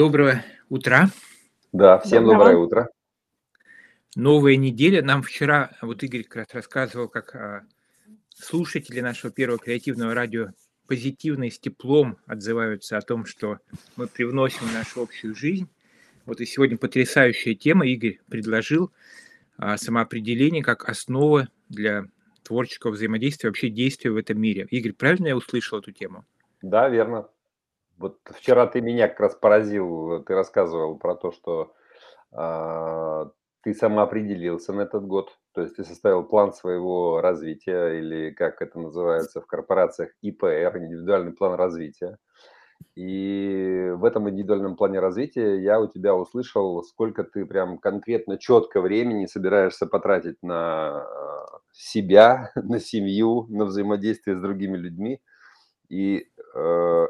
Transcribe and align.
Доброе 0.00 0.46
утра. 0.70 1.10
Да, 1.72 1.98
всем 1.98 2.24
Доброго. 2.24 2.38
доброе 2.38 2.56
утро. 2.56 2.88
Новая 4.16 4.56
неделя. 4.56 5.02
Нам 5.02 5.22
вчера, 5.22 5.72
вот 5.82 6.02
Игорь 6.02 6.22
как 6.22 6.36
раз 6.36 6.54
рассказывал, 6.54 7.06
как 7.06 7.34
а, 7.36 7.66
слушатели 8.30 9.00
нашего 9.00 9.30
первого 9.30 9.58
креативного 9.58 10.14
радио 10.14 10.52
позитивно 10.86 11.44
и 11.44 11.50
с 11.50 11.58
теплом 11.58 12.16
отзываются 12.24 12.96
о 12.96 13.02
том, 13.02 13.26
что 13.26 13.58
мы 13.96 14.06
привносим 14.06 14.68
в 14.68 14.72
нашу 14.72 15.02
общую 15.02 15.34
жизнь. 15.34 15.68
Вот 16.24 16.40
и 16.40 16.46
сегодня 16.46 16.78
потрясающая 16.78 17.54
тема. 17.54 17.86
Игорь 17.86 18.20
предложил 18.30 18.90
а, 19.58 19.76
самоопределение 19.76 20.62
как 20.62 20.88
основа 20.88 21.48
для 21.68 22.06
творческого 22.42 22.92
взаимодействия, 22.92 23.50
вообще 23.50 23.68
действия 23.68 24.10
в 24.10 24.16
этом 24.16 24.40
мире. 24.40 24.66
Игорь, 24.70 24.94
правильно 24.94 25.26
я 25.26 25.36
услышал 25.36 25.78
эту 25.78 25.92
тему? 25.92 26.24
Да, 26.62 26.88
верно. 26.88 27.28
Вот 28.00 28.18
вчера 28.24 28.66
ты 28.66 28.80
меня 28.80 29.08
как 29.08 29.20
раз 29.20 29.34
поразил, 29.34 30.24
ты 30.24 30.34
рассказывал 30.34 30.96
про 30.96 31.14
то, 31.14 31.32
что 31.32 31.74
а, 32.32 33.30
ты 33.62 33.74
самоопределился 33.74 34.72
на 34.72 34.82
этот 34.82 35.06
год, 35.06 35.36
то 35.52 35.60
есть 35.60 35.76
ты 35.76 35.84
составил 35.84 36.24
план 36.24 36.54
своего 36.54 37.20
развития, 37.20 37.98
или 37.98 38.30
как 38.30 38.62
это 38.62 38.80
называется 38.80 39.42
в 39.42 39.46
корпорациях, 39.46 40.12
ИПР, 40.22 40.78
индивидуальный 40.78 41.32
план 41.32 41.54
развития. 41.56 42.16
И 42.96 43.92
в 43.94 44.06
этом 44.06 44.30
индивидуальном 44.30 44.76
плане 44.76 44.98
развития 45.00 45.60
я 45.60 45.78
у 45.78 45.86
тебя 45.86 46.14
услышал, 46.14 46.82
сколько 46.82 47.22
ты 47.22 47.44
прям 47.44 47.76
конкретно, 47.76 48.38
четко 48.38 48.80
времени 48.80 49.26
собираешься 49.26 49.84
потратить 49.86 50.42
на 50.42 51.02
а, 51.02 51.60
себя, 51.70 52.50
на 52.56 52.80
семью, 52.80 53.46
на 53.50 53.66
взаимодействие 53.66 54.38
с 54.38 54.40
другими 54.40 54.78
людьми. 54.78 55.20
И 55.90 56.28
э, 56.54 57.06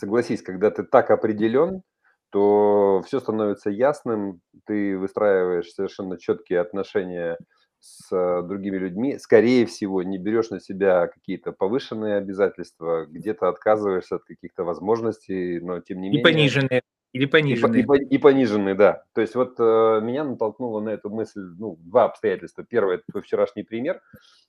согласись, 0.00 0.42
когда 0.42 0.70
ты 0.70 0.82
так 0.82 1.10
определен, 1.10 1.82
то 2.30 3.02
все 3.06 3.20
становится 3.20 3.70
ясным, 3.70 4.40
ты 4.66 4.96
выстраиваешь 4.98 5.72
совершенно 5.72 6.18
четкие 6.18 6.60
отношения 6.60 7.38
с 7.80 8.12
э, 8.12 8.42
другими 8.42 8.76
людьми, 8.76 9.18
скорее 9.18 9.66
всего, 9.66 10.02
не 10.02 10.18
берешь 10.18 10.50
на 10.50 10.60
себя 10.60 11.08
какие-то 11.08 11.52
повышенные 11.52 12.16
обязательства, 12.16 13.06
где-то 13.06 13.48
отказываешься 13.48 14.16
от 14.16 14.24
каких-то 14.24 14.64
возможностей, 14.64 15.60
но 15.60 15.80
тем 15.80 16.00
не 16.00 16.08
И 16.08 16.10
менее... 16.10 16.24
пониженные, 16.24 16.82
или 17.12 17.24
И, 17.24 17.26
по- 17.26 17.36
и, 17.38 17.42
пониженные. 17.42 17.84
по- 17.84 17.96
и 17.96 18.18
пониженный, 18.18 18.74
да. 18.74 19.04
То 19.14 19.20
есть 19.20 19.34
вот 19.34 19.54
э, 19.58 20.00
меня 20.02 20.24
натолкнуло 20.24 20.80
на 20.80 20.90
эту 20.90 21.10
мысль, 21.10 21.40
ну, 21.58 21.76
два 21.80 22.04
обстоятельства. 22.04 22.64
Первое– 22.64 22.96
это 22.96 23.04
твой 23.10 23.22
вчерашний 23.22 23.64
пример, 23.64 24.00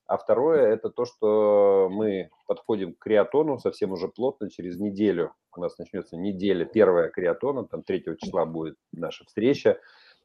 а 0.05 0.17
второе– 0.17 0.67
это 0.67 0.89
то, 0.89 1.05
что 1.05 1.89
мы 1.91 2.29
подходим 2.47 2.93
к 2.93 2.99
криатону 2.99 3.57
совсем 3.59 3.91
уже 3.91 4.07
плотно, 4.07 4.49
через 4.49 4.79
неделю 4.79 5.33
у 5.55 5.61
нас 5.61 5.77
начнется 5.77 6.17
неделя 6.17 6.65
первая 6.65 7.09
криатона, 7.09 7.65
там 7.65 7.83
3 7.83 8.05
числа 8.19 8.45
будет 8.45 8.77
наша 8.93 9.25
встреча, 9.25 9.79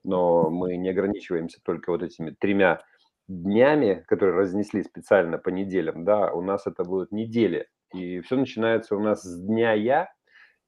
но 0.05 0.51
мы 0.51 0.77
не 0.77 0.91
ограничиваемся 0.91 1.61
только 1.63 1.91
вот 1.91 2.03
этими 2.03 2.31
тремя 2.31 2.83
днями, 3.29 4.05
которые 4.07 4.37
разнесли 4.37 4.85
специально 4.85 5.39
по 5.39 5.49
неделям, 5.49 6.05
да, 6.05 6.33
у 6.33 6.43
нас 6.43 6.67
это 6.67 6.85
будут 6.85 7.11
недели, 7.11 7.69
и 7.93 8.21
все 8.21 8.37
начинается 8.37 8.95
у 8.97 9.01
нас 9.01 9.23
с 9.23 9.41
дня 9.41 9.73
«я», 9.73 10.09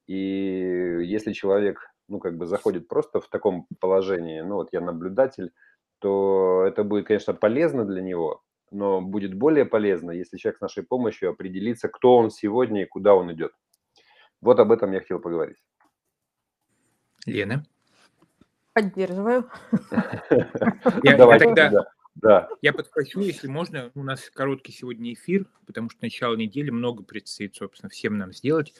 и 0.09 1.05
если 1.05 1.33
человек, 1.33 1.93
ну, 2.07 2.17
как 2.17 2.35
бы 2.35 2.47
заходит 2.47 2.87
просто 2.87 3.21
в 3.21 3.27
таком 3.27 3.67
положении, 3.79 4.41
ну, 4.41 4.55
вот 4.55 4.69
я 4.71 4.81
наблюдатель, 4.81 5.51
то 5.99 6.63
это 6.65 6.83
будет, 6.83 7.05
конечно, 7.05 7.35
полезно 7.35 7.85
для 7.85 8.01
него, 8.01 8.41
но 8.71 9.01
будет 9.01 9.35
более 9.35 9.65
полезно, 9.65 10.09
если 10.09 10.37
человек 10.37 10.57
с 10.57 10.61
нашей 10.61 10.81
помощью 10.81 11.29
определится, 11.29 11.89
кто 11.89 12.15
он 12.15 12.31
сегодня 12.31 12.81
и 12.81 12.87
куда 12.87 13.13
он 13.13 13.31
идет. 13.33 13.51
Вот 14.41 14.59
об 14.59 14.71
этом 14.71 14.91
я 14.93 14.99
хотел 14.99 15.19
поговорить. 15.19 15.57
Лена? 17.27 17.63
Поддерживаю. 18.73 19.47
Я, 20.31 21.11
я 21.11 21.17
Давайте, 21.17 21.45
тогда 21.45 21.69
да, 21.69 21.85
да. 22.15 22.49
я 22.61 22.73
подхвачу, 22.73 23.19
если 23.19 23.47
можно. 23.47 23.91
У 23.93 24.03
нас 24.03 24.27
короткий 24.31 24.71
сегодня 24.71 25.13
эфир, 25.13 25.45
потому 25.67 25.91
что 25.91 25.99
начало 26.01 26.35
недели 26.35 26.71
много 26.71 27.03
предстоит, 27.03 27.55
собственно, 27.55 27.89
всем 27.89 28.17
нам 28.17 28.33
сделать. 28.33 28.73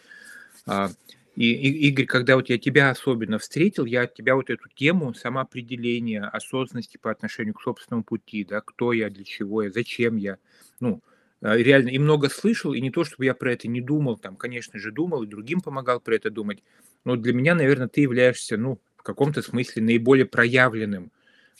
И, 1.35 1.53
и, 1.53 1.87
Игорь, 1.87 2.05
когда 2.05 2.35
вот 2.35 2.49
я 2.49 2.57
тебя 2.57 2.89
особенно 2.89 3.39
встретил, 3.39 3.85
я 3.85 4.01
от 4.03 4.13
тебя 4.13 4.35
вот 4.35 4.49
эту 4.49 4.67
тему 4.75 5.13
самоопределения, 5.13 6.25
осознанности 6.25 6.97
по 6.97 7.11
отношению 7.11 7.53
к 7.53 7.61
собственному 7.61 8.03
пути, 8.03 8.43
да, 8.43 8.61
кто 8.61 8.93
я, 8.93 9.09
для 9.09 9.23
чего 9.23 9.63
я, 9.63 9.71
зачем 9.71 10.17
я, 10.17 10.37
ну, 10.79 11.01
а, 11.41 11.55
реально 11.55 11.89
и 11.89 11.99
много 11.99 12.29
слышал, 12.29 12.73
и 12.73 12.81
не 12.81 12.91
то, 12.91 13.03
чтобы 13.03 13.25
я 13.25 13.33
про 13.33 13.53
это 13.53 13.67
не 13.67 13.81
думал, 13.81 14.17
там, 14.17 14.35
конечно 14.35 14.79
же, 14.79 14.91
думал, 14.91 15.23
и 15.23 15.27
другим 15.27 15.61
помогал 15.61 16.01
про 16.01 16.15
это 16.15 16.29
думать, 16.29 16.63
но 17.05 17.15
для 17.15 17.33
меня, 17.33 17.55
наверное, 17.55 17.87
ты 17.87 18.01
являешься, 18.01 18.57
ну, 18.57 18.79
в 18.97 19.03
каком-то 19.03 19.41
смысле 19.41 19.83
наиболее 19.83 20.25
проявленным 20.25 21.11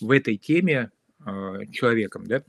в 0.01 0.11
этой 0.11 0.37
теме 0.37 0.91
а, 1.23 1.65
человеком, 1.67 2.27
да. 2.27 2.43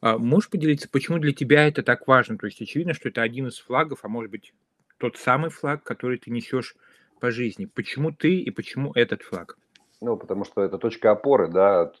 А 0.00 0.16
Можешь 0.16 0.50
поделиться, 0.50 0.88
почему 0.88 1.18
для 1.18 1.32
тебя 1.32 1.66
это 1.66 1.82
так 1.82 2.06
важно? 2.06 2.38
То 2.38 2.46
есть 2.46 2.60
очевидно, 2.60 2.94
что 2.94 3.08
это 3.08 3.22
один 3.22 3.48
из 3.48 3.58
флагов, 3.58 4.00
а 4.02 4.08
может 4.08 4.30
быть 4.30 4.52
тот 4.98 5.16
самый 5.16 5.50
флаг, 5.50 5.82
который 5.82 6.18
ты 6.18 6.30
несешь 6.30 6.76
по 7.20 7.30
жизни. 7.30 7.66
Почему 7.66 8.12
ты 8.12 8.40
и 8.40 8.50
почему 8.50 8.92
этот 8.94 9.22
флаг? 9.22 9.56
Ну, 10.00 10.16
потому 10.16 10.44
что 10.44 10.62
это 10.62 10.78
точка 10.78 11.10
опоры, 11.10 11.48
да, 11.48 11.92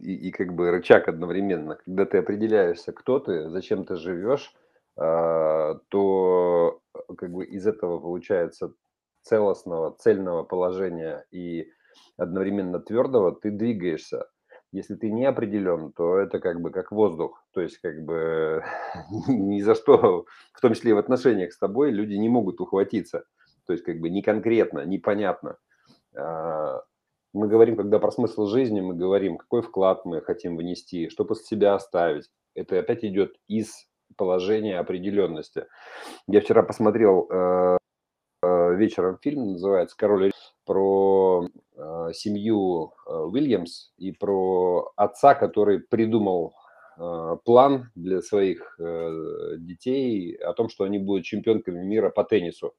и, 0.00 0.28
и 0.28 0.30
как 0.30 0.54
бы 0.54 0.70
рычаг 0.70 1.08
одновременно. 1.08 1.76
Когда 1.84 2.04
ты 2.04 2.18
определяешься, 2.18 2.92
кто 2.92 3.18
ты, 3.18 3.50
зачем 3.50 3.84
ты 3.84 3.96
живешь, 3.96 4.54
а, 4.96 5.74
то 5.88 6.80
э, 6.94 7.14
как 7.16 7.30
бы 7.30 7.44
из 7.44 7.66
этого 7.66 7.98
получается 7.98 8.72
целостного, 9.22 9.94
цельного 9.98 10.42
положения 10.44 11.26
и 11.30 11.68
одновременно 12.16 12.80
твердого 12.80 13.34
ты 13.34 13.50
двигаешься. 13.50 14.26
Если 14.72 14.94
ты 14.94 15.10
не 15.10 15.26
определен, 15.26 15.92
то 15.92 16.16
это 16.16 16.38
как 16.40 16.60
бы 16.60 16.70
как 16.70 16.92
воздух. 16.92 17.44
То 17.56 17.62
есть 17.62 17.78
как 17.78 18.04
бы 18.04 18.62
ни 19.28 19.62
за 19.62 19.74
что, 19.74 20.26
в 20.52 20.60
том 20.60 20.74
числе 20.74 20.90
и 20.90 20.94
в 20.94 20.98
отношениях 20.98 21.54
с 21.54 21.58
тобой, 21.58 21.90
люди 21.90 22.12
не 22.12 22.28
могут 22.28 22.60
ухватиться. 22.60 23.24
То 23.66 23.72
есть 23.72 23.82
как 23.82 23.98
бы 23.98 24.10
не 24.10 24.20
конкретно, 24.20 24.84
непонятно. 24.84 25.56
А, 26.14 26.82
Мы 27.32 27.48
говорим, 27.48 27.76
когда 27.76 27.98
про 27.98 28.10
смысл 28.10 28.46
жизни, 28.46 28.82
мы 28.82 28.94
говорим, 28.94 29.38
какой 29.38 29.62
вклад 29.62 30.04
мы 30.04 30.20
хотим 30.20 30.58
внести, 30.58 31.08
что 31.08 31.24
после 31.24 31.46
себя 31.46 31.74
оставить. 31.74 32.28
Это 32.54 32.78
опять 32.78 33.06
идет 33.06 33.34
из 33.48 33.86
положения 34.18 34.78
определенности. 34.78 35.64
Я 36.28 36.42
вчера 36.42 36.62
посмотрел 36.62 37.26
э, 37.30 37.78
э, 38.42 38.74
вечером 38.74 39.16
фильм, 39.22 39.52
называется 39.52 39.96
«Король 39.96 40.30
про 40.66 41.48
э, 41.74 42.12
семью 42.12 42.92
Уильямс 43.06 43.92
и 43.96 44.12
про 44.12 44.92
отца, 44.94 45.34
который 45.34 45.80
придумал 45.80 46.54
план 46.96 47.90
для 47.94 48.22
своих 48.22 48.76
э, 48.78 49.56
детей 49.58 50.34
о 50.36 50.52
том, 50.54 50.68
что 50.68 50.84
они 50.84 50.98
будут 50.98 51.24
чемпионками 51.24 51.82
мира 51.82 52.10
по 52.10 52.24
теннису. 52.24 52.74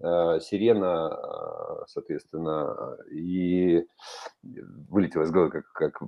Э, 0.00 0.40
Сирена, 0.40 1.10
э, 1.12 1.84
соответственно, 1.86 2.96
и 3.12 3.86
вылетела 4.42 5.22
из 5.22 5.30
головы, 5.30 5.50
как, 5.50 5.72
как 5.72 6.02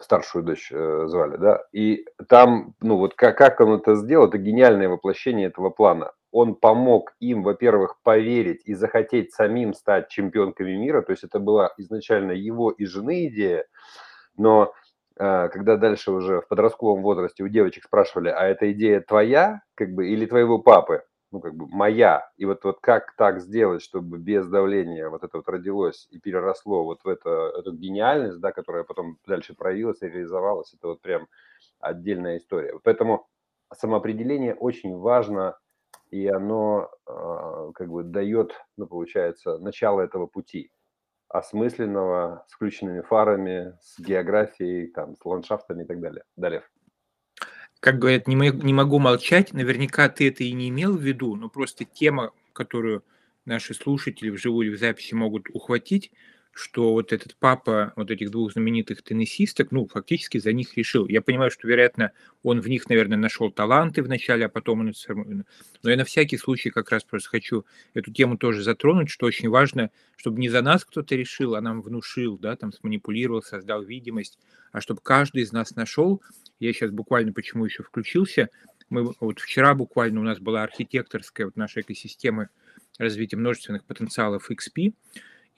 старшую 0.00 0.44
дочь 0.44 0.68
звали, 0.70 1.36
да, 1.36 1.64
и 1.72 2.04
там, 2.28 2.74
ну 2.80 2.96
вот 2.96 3.14
как, 3.14 3.36
как 3.36 3.60
он 3.60 3.80
это 3.80 3.96
сделал, 3.96 4.28
это 4.28 4.38
гениальное 4.38 4.88
воплощение 4.88 5.48
этого 5.48 5.70
плана. 5.70 6.12
Он 6.30 6.54
помог 6.54 7.14
им, 7.20 7.42
во-первых, 7.42 7.96
поверить 8.02 8.62
и 8.66 8.74
захотеть 8.74 9.32
самим 9.32 9.74
стать 9.74 10.08
чемпионками 10.10 10.76
мира, 10.76 11.02
то 11.02 11.10
есть 11.10 11.24
это 11.24 11.40
была 11.40 11.72
изначально 11.78 12.32
его 12.32 12.70
и 12.70 12.84
жены 12.84 13.26
идея, 13.26 13.66
но 14.36 14.72
когда 15.18 15.76
дальше 15.76 16.12
уже 16.12 16.40
в 16.40 16.48
подростковом 16.48 17.02
возрасте 17.02 17.42
у 17.42 17.48
девочек 17.48 17.84
спрашивали, 17.84 18.28
а 18.28 18.46
эта 18.46 18.70
идея 18.72 19.00
твоя, 19.00 19.62
как 19.74 19.90
бы, 19.90 20.08
или 20.08 20.26
твоего 20.26 20.58
папы, 20.60 21.02
ну, 21.30 21.40
как 21.40 21.54
бы 21.54 21.66
моя, 21.66 22.30
и 22.36 22.44
вот, 22.44 22.64
вот 22.64 22.78
как 22.80 23.14
так 23.16 23.40
сделать, 23.40 23.82
чтобы 23.82 24.18
без 24.18 24.48
давления 24.48 25.08
вот 25.10 25.24
это 25.24 25.38
вот 25.38 25.48
родилось 25.48 26.06
и 26.10 26.18
переросло 26.18 26.84
вот 26.84 27.00
в 27.04 27.08
это, 27.08 27.52
эту 27.58 27.72
гениальность, 27.74 28.40
да, 28.40 28.52
которая 28.52 28.84
потом 28.84 29.18
дальше 29.26 29.54
проявилась 29.54 30.00
и 30.02 30.08
реализовалась, 30.08 30.72
это 30.72 30.88
вот 30.88 31.02
прям 31.02 31.26
отдельная 31.80 32.38
история. 32.38 32.78
Поэтому 32.82 33.26
самоопределение 33.74 34.54
очень 34.54 34.96
важно, 34.96 35.58
и 36.10 36.26
оно 36.28 36.88
э, 37.06 37.72
как 37.74 37.88
бы 37.88 38.04
дает, 38.04 38.54
ну, 38.76 38.86
получается, 38.86 39.58
начало 39.58 40.00
этого 40.00 40.26
пути 40.26 40.70
осмысленного, 41.28 42.44
с 42.48 42.54
включенными 42.54 43.02
фарами, 43.02 43.76
с 43.80 43.98
географией, 43.98 44.88
там, 44.88 45.16
с 45.16 45.24
ландшафтами 45.24 45.84
и 45.84 45.86
так 45.86 46.00
далее. 46.00 46.24
Далее. 46.36 46.62
Как 47.80 47.98
говорят, 47.98 48.26
не, 48.26 48.34
не 48.34 48.74
могу 48.74 48.98
молчать. 48.98 49.52
Наверняка 49.52 50.08
ты 50.08 50.28
это 50.28 50.42
и 50.42 50.52
не 50.52 50.68
имел 50.68 50.96
в 50.96 51.00
виду, 51.00 51.36
но 51.36 51.48
просто 51.48 51.84
тема, 51.84 52.32
которую 52.52 53.04
наши 53.44 53.74
слушатели 53.74 54.30
вживую 54.30 54.68
или 54.68 54.74
в 54.74 54.78
записи 54.78 55.14
могут 55.14 55.48
ухватить, 55.52 56.12
что 56.58 56.92
вот 56.92 57.12
этот 57.12 57.36
папа 57.36 57.92
вот 57.94 58.10
этих 58.10 58.30
двух 58.30 58.52
знаменитых 58.52 59.02
теннисисток, 59.02 59.70
ну, 59.70 59.86
фактически 59.86 60.38
за 60.38 60.52
них 60.52 60.76
решил. 60.76 61.06
Я 61.06 61.22
понимаю, 61.22 61.52
что, 61.52 61.68
вероятно, 61.68 62.10
он 62.42 62.60
в 62.60 62.68
них, 62.68 62.88
наверное, 62.88 63.16
нашел 63.16 63.52
таланты 63.52 64.02
вначале, 64.02 64.46
а 64.46 64.48
потом 64.48 64.80
он... 64.80 64.92
Но 65.82 65.90
я 65.90 65.96
на 65.96 66.04
всякий 66.04 66.36
случай 66.36 66.70
как 66.70 66.90
раз 66.90 67.04
просто 67.04 67.28
хочу 67.28 67.64
эту 67.94 68.12
тему 68.12 68.36
тоже 68.36 68.64
затронуть, 68.64 69.08
что 69.08 69.26
очень 69.26 69.48
важно, 69.48 69.90
чтобы 70.16 70.40
не 70.40 70.48
за 70.48 70.60
нас 70.62 70.84
кто-то 70.84 71.14
решил, 71.14 71.54
а 71.54 71.60
нам 71.60 71.80
внушил, 71.80 72.36
да, 72.38 72.56
там 72.56 72.72
сманипулировал, 72.72 73.40
создал 73.42 73.84
видимость, 73.84 74.38
а 74.72 74.80
чтобы 74.80 75.00
каждый 75.00 75.42
из 75.42 75.52
нас 75.52 75.76
нашел, 75.76 76.20
я 76.58 76.72
сейчас 76.72 76.90
буквально 76.90 77.32
почему 77.32 77.66
еще 77.66 77.84
включился, 77.84 78.50
мы 78.90 79.14
вот 79.20 79.38
вчера 79.38 79.74
буквально 79.74 80.20
у 80.20 80.24
нас 80.24 80.40
была 80.40 80.64
архитекторская 80.64 81.46
вот 81.46 81.56
наша 81.56 81.82
экосистема 81.82 82.48
развития 82.98 83.36
множественных 83.36 83.84
потенциалов 83.84 84.50
XP, 84.50 84.92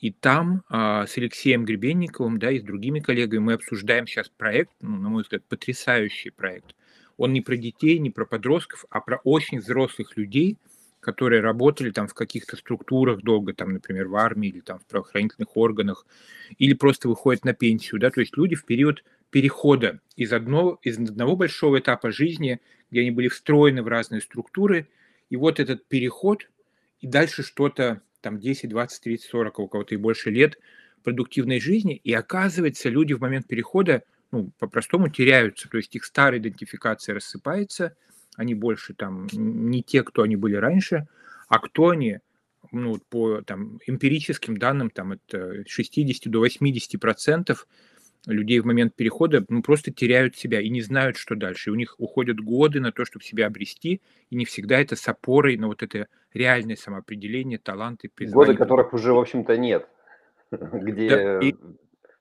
и 0.00 0.10
там 0.10 0.62
а, 0.68 1.06
с 1.06 1.18
Алексеем 1.18 1.64
Гребенниковым, 1.64 2.38
да, 2.38 2.50
и 2.50 2.58
с 2.58 2.62
другими 2.62 3.00
коллегами 3.00 3.40
мы 3.40 3.52
обсуждаем 3.52 4.06
сейчас 4.06 4.30
проект, 4.30 4.72
ну, 4.80 4.96
на 4.96 5.08
мой 5.10 5.22
взгляд, 5.22 5.44
потрясающий 5.44 6.30
проект. 6.30 6.74
Он 7.18 7.34
не 7.34 7.42
про 7.42 7.56
детей, 7.56 7.98
не 7.98 8.10
про 8.10 8.24
подростков, 8.24 8.86
а 8.88 9.00
про 9.00 9.18
очень 9.24 9.58
взрослых 9.60 10.16
людей, 10.16 10.56
которые 11.00 11.42
работали 11.42 11.90
там 11.90 12.08
в 12.08 12.14
каких-то 12.14 12.56
структурах 12.56 13.20
долго, 13.20 13.52
там, 13.52 13.74
например, 13.74 14.08
в 14.08 14.16
армии 14.16 14.48
или 14.48 14.60
там 14.60 14.78
в 14.78 14.86
правоохранительных 14.86 15.54
органах, 15.56 16.06
или 16.58 16.72
просто 16.72 17.08
выходят 17.08 17.44
на 17.44 17.52
пенсию, 17.52 18.00
да, 18.00 18.10
то 18.10 18.20
есть 18.20 18.36
люди 18.38 18.54
в 18.54 18.64
период 18.64 19.04
перехода 19.30 20.00
из, 20.16 20.32
одного, 20.32 20.78
из 20.82 20.98
одного 20.98 21.36
большого 21.36 21.78
этапа 21.78 22.10
жизни, 22.10 22.60
где 22.90 23.00
они 23.02 23.10
были 23.10 23.28
встроены 23.28 23.82
в 23.82 23.88
разные 23.88 24.22
структуры, 24.22 24.88
и 25.28 25.36
вот 25.36 25.60
этот 25.60 25.86
переход, 25.86 26.48
и 27.00 27.06
дальше 27.06 27.42
что-то 27.42 28.02
там 28.20 28.38
10, 28.38 28.68
20, 28.68 29.02
30, 29.02 29.30
40, 29.30 29.58
у 29.58 29.68
кого-то 29.68 29.94
и 29.94 29.98
больше 29.98 30.30
лет 30.30 30.58
продуктивной 31.02 31.60
жизни, 31.60 31.96
и 31.96 32.12
оказывается, 32.12 32.88
люди 32.88 33.14
в 33.14 33.20
момент 33.20 33.46
перехода, 33.46 34.02
ну, 34.32 34.50
по-простому 34.58 35.08
теряются, 35.08 35.68
то 35.68 35.78
есть 35.78 35.94
их 35.96 36.04
старая 36.04 36.38
идентификация 36.38 37.14
рассыпается, 37.14 37.96
они 38.36 38.54
больше 38.54 38.94
там 38.94 39.26
не 39.32 39.82
те, 39.82 40.02
кто 40.02 40.22
они 40.22 40.36
были 40.36 40.56
раньше, 40.56 41.06
а 41.48 41.58
кто 41.58 41.88
они, 41.88 42.18
ну, 42.70 42.98
по 43.08 43.42
там, 43.42 43.80
эмпирическим 43.86 44.56
данным, 44.56 44.90
там, 44.90 45.12
это 45.12 45.64
60 45.66 46.30
до 46.30 46.40
80 46.40 47.00
процентов 47.00 47.66
людей 48.26 48.60
в 48.60 48.66
момент 48.66 48.94
перехода 48.94 49.44
ну, 49.48 49.62
просто 49.62 49.92
теряют 49.92 50.36
себя 50.36 50.60
и 50.60 50.68
не 50.68 50.82
знают, 50.82 51.16
что 51.16 51.34
дальше. 51.34 51.70
И 51.70 51.72
у 51.72 51.76
них 51.76 51.94
уходят 51.98 52.40
годы 52.40 52.80
на 52.80 52.92
то, 52.92 53.04
чтобы 53.04 53.24
себя 53.24 53.46
обрести, 53.46 54.02
и 54.28 54.36
не 54.36 54.44
всегда 54.44 54.80
это 54.80 54.96
с 54.96 55.08
опорой 55.08 55.56
на 55.56 55.68
вот 55.68 55.82
это 55.82 56.06
реальное 56.34 56.76
самоопределение, 56.76 57.58
таланты, 57.58 58.10
призвание. 58.14 58.46
Годы, 58.46 58.58
которых 58.58 58.92
уже, 58.92 59.12
в 59.12 59.18
общем-то, 59.18 59.56
нет, 59.56 59.88
где 60.50 61.08
да, 61.08 61.40
и... 61.40 61.54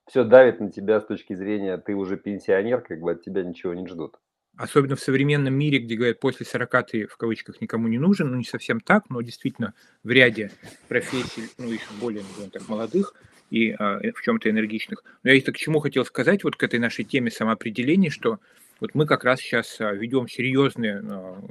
все 0.08 0.24
давит 0.24 0.60
на 0.60 0.72
тебя 0.72 1.00
с 1.02 1.06
точки 1.06 1.34
зрения, 1.34 1.78
ты 1.78 1.96
уже 1.96 2.18
пенсионер, 2.18 2.82
как 2.82 3.00
бы 3.00 3.12
от 3.12 3.24
тебя 3.24 3.44
ничего 3.44 3.74
не 3.74 3.88
ждут. 3.88 4.18
Особенно 4.58 4.98
в 4.98 5.00
современном 5.00 5.54
мире, 5.54 5.80
где 5.80 5.96
говорят, 5.96 6.20
после 6.20 6.46
40 6.46 6.88
ты 6.88 7.08
в 7.08 7.16
кавычках 7.16 7.62
никому 7.62 7.88
не 7.88 7.98
нужен, 7.98 8.30
ну 8.30 8.36
не 8.36 8.44
совсем 8.44 8.82
так, 8.82 9.10
но 9.10 9.22
действительно 9.22 9.74
в 10.04 10.10
ряде 10.10 10.52
профессий, 10.90 11.44
ну 11.58 11.72
еще 11.72 11.86
более, 12.02 12.24
назовем 12.24 12.52
так, 12.52 12.68
молодых, 12.68 13.14
и 13.50 13.72
а, 13.72 14.00
в 14.14 14.22
чем-то 14.22 14.50
энергичных. 14.50 15.04
Но 15.24 15.32
я 15.32 15.38
это 15.38 15.52
к 15.52 15.58
чему 15.58 15.80
хотел 15.80 16.06
сказать, 16.06 16.44
вот 16.44 16.56
к 16.56 16.64
этой 16.64 16.80
нашей 16.80 17.06
теме 17.06 17.32
самоопределения, 17.32 18.10
что 18.10 18.40
вот 18.80 18.96
мы 18.96 19.06
как 19.06 19.24
раз 19.24 19.40
сейчас 19.40 19.80
а, 19.80 19.94
ведем 19.94 20.28
серьезные 20.28 21.02
а, 21.04 21.42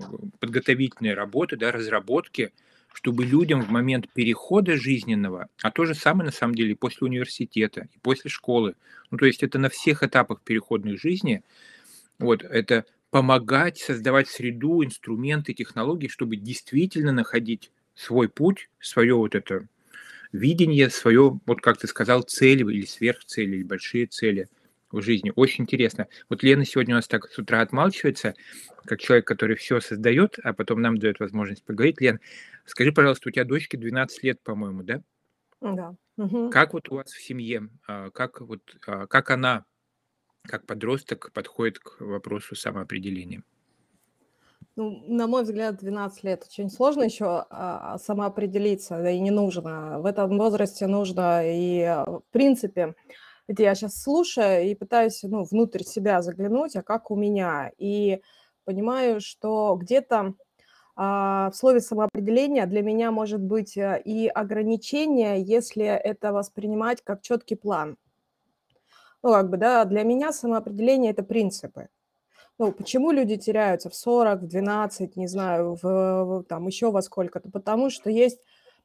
подготовительные 0.41 1.15
работы, 1.15 1.57
да, 1.57 1.73
разработки, 1.73 2.53
чтобы 2.93 3.25
людям 3.25 3.63
в 3.63 3.71
момент 3.71 4.09
перехода 4.13 4.77
жизненного, 4.77 5.49
а 5.63 5.71
то 5.71 5.85
же 5.85 5.95
самое 5.95 6.27
на 6.27 6.33
самом 6.33 6.55
деле 6.55 6.75
после 6.75 7.07
университета, 7.07 7.89
и 7.95 7.99
после 8.01 8.31
школы, 8.31 8.75
ну 9.11 9.19
то 9.19 9.27
есть 9.27 9.43
это 9.43 9.59
на 9.59 9.69
всех 9.69 10.03
этапах 10.03 10.41
переходной 10.43 10.97
жизни, 10.97 11.43
вот 12.19 12.43
это 12.43 12.87
помогать 13.11 13.79
создавать 13.79 14.29
среду, 14.29 14.85
инструменты, 14.85 15.55
технологии, 15.55 16.09
чтобы 16.09 16.37
действительно 16.37 17.13
находить 17.13 17.71
свой 17.95 18.29
путь, 18.29 18.69
свое 18.81 19.15
вот 19.15 19.35
это 19.35 19.67
видение 20.33 20.91
свое, 20.91 21.39
вот 21.47 21.61
как 21.61 21.79
ты 21.79 21.87
сказал, 21.87 22.23
цели 22.23 22.63
или 22.63 22.85
сверхцели, 22.85 23.57
или 23.57 23.63
большие 23.63 24.07
цели 24.07 24.49
в 24.91 25.03
жизни. 25.03 25.33
Очень 25.37 25.65
интересно. 25.65 26.09
Вот 26.29 26.43
Лена 26.43 26.65
сегодня 26.65 26.95
у 26.95 26.97
нас 26.97 27.09
так 27.09 27.31
с 27.31 27.39
утра 27.39 27.61
отмалчивается, 27.61 28.35
как 28.85 29.01
человек, 29.01 29.27
который 29.27 29.57
все 29.57 29.81
создает, 29.81 30.39
а 30.43 30.53
потом 30.53 30.81
нам 30.81 30.99
дает 30.99 31.21
возможность 31.21 31.65
поговорить. 31.65 32.01
Лен, 32.01 32.21
скажи, 32.65 32.93
пожалуйста, 32.93 33.29
у 33.29 33.33
тебя 33.33 33.45
дочке 33.45 33.77
12 33.77 34.23
лет, 34.23 34.41
по-моему, 34.43 34.83
да? 34.83 35.03
Да. 35.61 35.95
Угу. 36.17 36.51
Как 36.51 36.73
вот 36.73 36.89
у 36.91 36.97
вас 36.97 37.13
в 37.13 37.23
семье, 37.23 37.69
а, 37.87 38.11
как 38.11 38.41
вот, 38.41 38.61
а, 38.87 39.07
как 39.07 39.31
она, 39.31 39.65
как 40.43 40.67
подросток, 40.67 41.33
подходит 41.33 41.79
к 41.79 42.01
вопросу 42.01 42.57
самоопределения? 42.57 43.43
Ну, 44.79 45.03
на 45.09 45.27
мой 45.27 45.43
взгляд, 45.43 45.79
12 45.79 46.23
лет 46.23 46.45
очень 46.47 46.71
сложно 46.71 47.03
еще 47.03 47.47
а, 47.51 47.99
самоопределиться, 47.99 48.99
да 48.99 49.11
и 49.11 49.19
не 49.19 49.33
нужно. 49.33 49.99
В 49.99 50.07
этом 50.07 50.39
возрасте 50.39 50.87
нужно 50.87 51.43
и, 51.45 51.83
а, 51.83 52.05
в 52.05 52.23
принципе, 52.31 52.95
это 53.49 53.65
я 53.65 53.75
сейчас 53.75 54.01
слушаю 54.01 54.71
и 54.71 54.77
пытаюсь, 54.77 55.25
ну, 55.25 55.43
внутрь 55.43 55.83
себя 55.83 56.23
заглянуть, 56.23 56.77
а 56.77 56.85
как 56.85 57.11
у 57.11 57.17
меня. 57.17 57.73
И 57.77 58.23
понимаю, 58.65 59.21
что 59.21 59.75
где-то 59.75 60.35
а, 60.95 61.51
в 61.51 61.57
слове 61.57 61.81
самоопределение 61.81 62.67
для 62.67 62.83
меня 62.83 63.11
может 63.11 63.41
быть 63.41 63.77
э, 63.77 64.01
и 64.05 64.29
ограничение, 64.29 65.43
если 65.43 65.87
это 65.87 66.33
воспринимать 66.33 67.03
как 67.03 67.23
четкий 67.23 67.57
план. 67.57 67.97
Ну, 69.25 69.33
как 69.33 69.51
бы, 69.51 69.57
да, 69.57 69.85
для 69.87 70.05
меня 70.05 70.33
самоопределение– 70.33 71.11
это 71.13 71.25
принципы. 71.25 71.89
Ну, 72.59 72.73
почему 72.73 73.13
люди 73.13 73.37
теряются 73.37 73.89
в 73.89 73.95
40, 73.95 74.43
в 74.43 74.47
12, 74.49 75.17
не 75.17 75.29
знаю, 75.29 75.79
в, 75.81 76.45
там 76.49 76.67
еще 76.67 76.91
во 76.91 77.03
сколько-то? 77.03 77.51
Потому 77.51 77.89
что 77.89 78.11
есть 78.11 78.41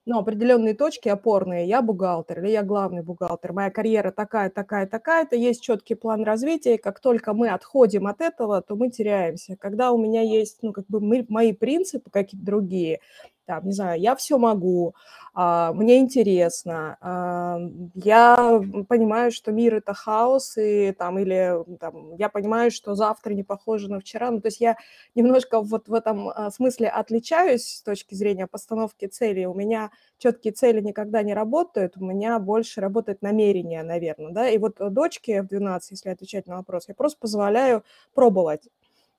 ну, 0.06 0.20
определенные 0.20 0.74
точки 0.74 1.08
опорные. 1.08 1.68
Я 1.68 1.82
бухгалтер 1.82 2.44
или 2.44 2.52
я 2.52 2.62
главный 2.64 3.04
бухгалтер. 3.04 3.54
Моя 3.54 3.72
карьера 3.72 4.12
такая, 4.12 4.50
такая, 4.50 4.86
такая-то. 4.86 5.36
Есть 5.36 5.64
четкий 5.64 5.96
план 5.96 6.24
развития. 6.24 6.76
И 6.76 6.78
как 6.78 7.00
только 7.00 7.34
мы 7.34 7.50
отходим 7.50 8.08
от 8.08 8.22
этого, 8.22 8.62
то 8.62 8.76
мы 8.76 8.90
теряемся. 8.90 9.56
Когда 9.56 9.92
у 9.92 9.98
меня 9.98 10.22
есть, 10.22 10.60
ну, 10.62 10.74
как 10.74 10.86
бы 10.88 11.00
мы, 11.00 11.26
мои 11.30 11.54
принципы 11.54 12.10
какие-то 12.12 12.46
другие, 12.46 13.00
там, 13.46 13.66
не 13.66 13.74
знаю, 13.74 14.00
я 14.00 14.16
все 14.16 14.38
могу, 14.38 14.96
а, 15.34 15.74
мне 15.74 15.98
интересно, 15.98 16.98
а, 17.02 17.60
я 17.96 18.62
понимаю, 18.88 19.32
что 19.32 19.52
мир 19.52 19.76
это 19.76 19.94
хаос, 19.94 20.58
и 20.58 20.92
там, 20.92 21.20
или 21.20 21.56
там, 21.80 22.16
я 22.16 22.30
понимаю, 22.30 22.72
что 22.72 22.96
завтра 22.96 23.34
не 23.34 23.44
похоже 23.44 23.90
на 23.90 24.00
вчера, 24.00 24.32
ну, 24.32 24.42
то 24.42 24.48
есть 24.48 24.62
я 24.62 24.78
немножко 25.16 25.62
вот 25.62 25.88
в 25.88 25.94
этом 25.94 26.30
а, 26.30 26.52
смысле 26.52 26.90
отличаюсь 26.90 27.66
с 27.66 27.82
точки 27.82 28.16
зрения 28.16 28.48
постановки 28.48 29.08
целей, 29.08 29.46
у 29.48 29.54
меня 29.54 29.92
четкие 30.18 30.54
цели 30.54 30.82
никогда 30.82 31.24
не 31.24 31.34
работают, 31.34 31.98
у 31.98 32.06
меня 32.06 32.40
больше 32.40 32.82
работает 32.82 33.22
намерение, 33.22 33.84
наверное, 33.84 34.32
да, 34.32 34.50
и 34.50 34.58
вот 34.58 34.76
дочке 34.80 35.42
в 35.42 35.48
12, 35.48 35.92
если 35.92 36.10
отвечать 36.10 36.48
на 36.48 36.58
вопрос, 36.58 36.86
я 36.88 36.96
просто 36.96 37.20
позволяю 37.20 37.84
пробовать, 38.14 38.70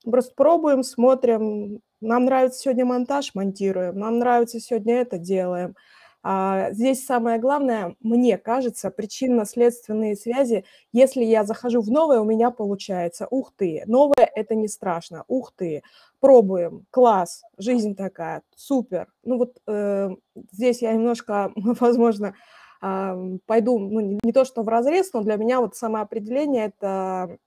Просто 0.09 0.33
пробуем, 0.35 0.83
смотрим. 0.83 1.81
Нам 2.05 2.25
нравится 2.25 2.59
сегодня 2.59 2.85
монтаж, 2.85 3.33
монтируем. 3.33 3.97
Нам 3.97 4.19
нравится 4.19 4.59
сегодня 4.59 4.95
это, 4.95 5.17
делаем. 5.17 5.75
А 6.21 6.71
здесь 6.71 7.05
самое 7.05 7.39
главное, 7.39 7.95
мне 7.99 8.37
кажется, 8.37 8.89
причинно-следственные 8.89 10.15
связи. 10.15 10.65
Если 10.91 11.23
я 11.23 11.43
захожу 11.43 11.81
в 11.81 11.89
новое, 11.89 12.19
у 12.19 12.23
меня 12.23 12.51
получается. 12.51 13.27
Ух 13.29 13.53
ты, 13.55 13.83
новое– 13.85 14.29
это 14.35 14.55
не 14.55 14.67
страшно. 14.67 15.23
Ух 15.27 15.51
ты, 15.55 15.83
пробуем, 16.19 16.85
класс, 16.89 17.43
жизнь 17.57 17.95
такая, 17.95 18.41
супер. 18.55 19.07
Ну 19.23 19.37
вот 19.37 19.57
э, 19.67 20.09
здесь 20.51 20.81
я 20.81 20.93
немножко, 20.93 21.51
возможно, 21.55 22.33
э, 22.81 23.37
пойду, 23.45 23.77
ну 23.77 23.99
не, 23.99 24.19
не 24.23 24.31
то 24.31 24.45
что 24.45 24.63
в 24.63 24.67
разрез, 24.67 25.11
но 25.13 25.21
для 25.21 25.35
меня 25.35 25.59
вот 25.59 25.75
самоопределение– 25.75 26.65
это 26.77 27.37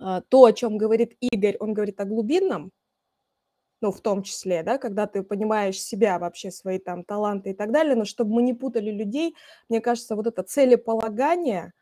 а, 0.00 0.22
то, 0.22 0.44
о 0.44 0.52
чем 0.52 0.78
говорит 0.78 1.16
Игорь, 1.20 1.56
он 1.60 1.74
говорит 1.74 2.00
о 2.00 2.06
глубинном, 2.06 2.72
ну, 3.80 3.90
в 3.92 4.00
том 4.00 4.22
числе, 4.22 4.62
да, 4.62 4.78
когда 4.78 5.06
ты 5.06 5.22
понимаешь 5.22 5.80
себя 5.80 6.18
вообще, 6.18 6.50
свои 6.50 6.78
там 6.78 7.04
таланты 7.04 7.50
и 7.50 7.54
так 7.54 7.72
далее, 7.72 7.94
но 7.94 8.04
чтобы 8.04 8.34
мы 8.34 8.42
не 8.42 8.54
путали 8.54 8.90
людей, 8.90 9.34
мне 9.68 9.80
кажется, 9.80 10.16
вот 10.16 10.26
это 10.26 10.42
целеполагание, 10.42 11.72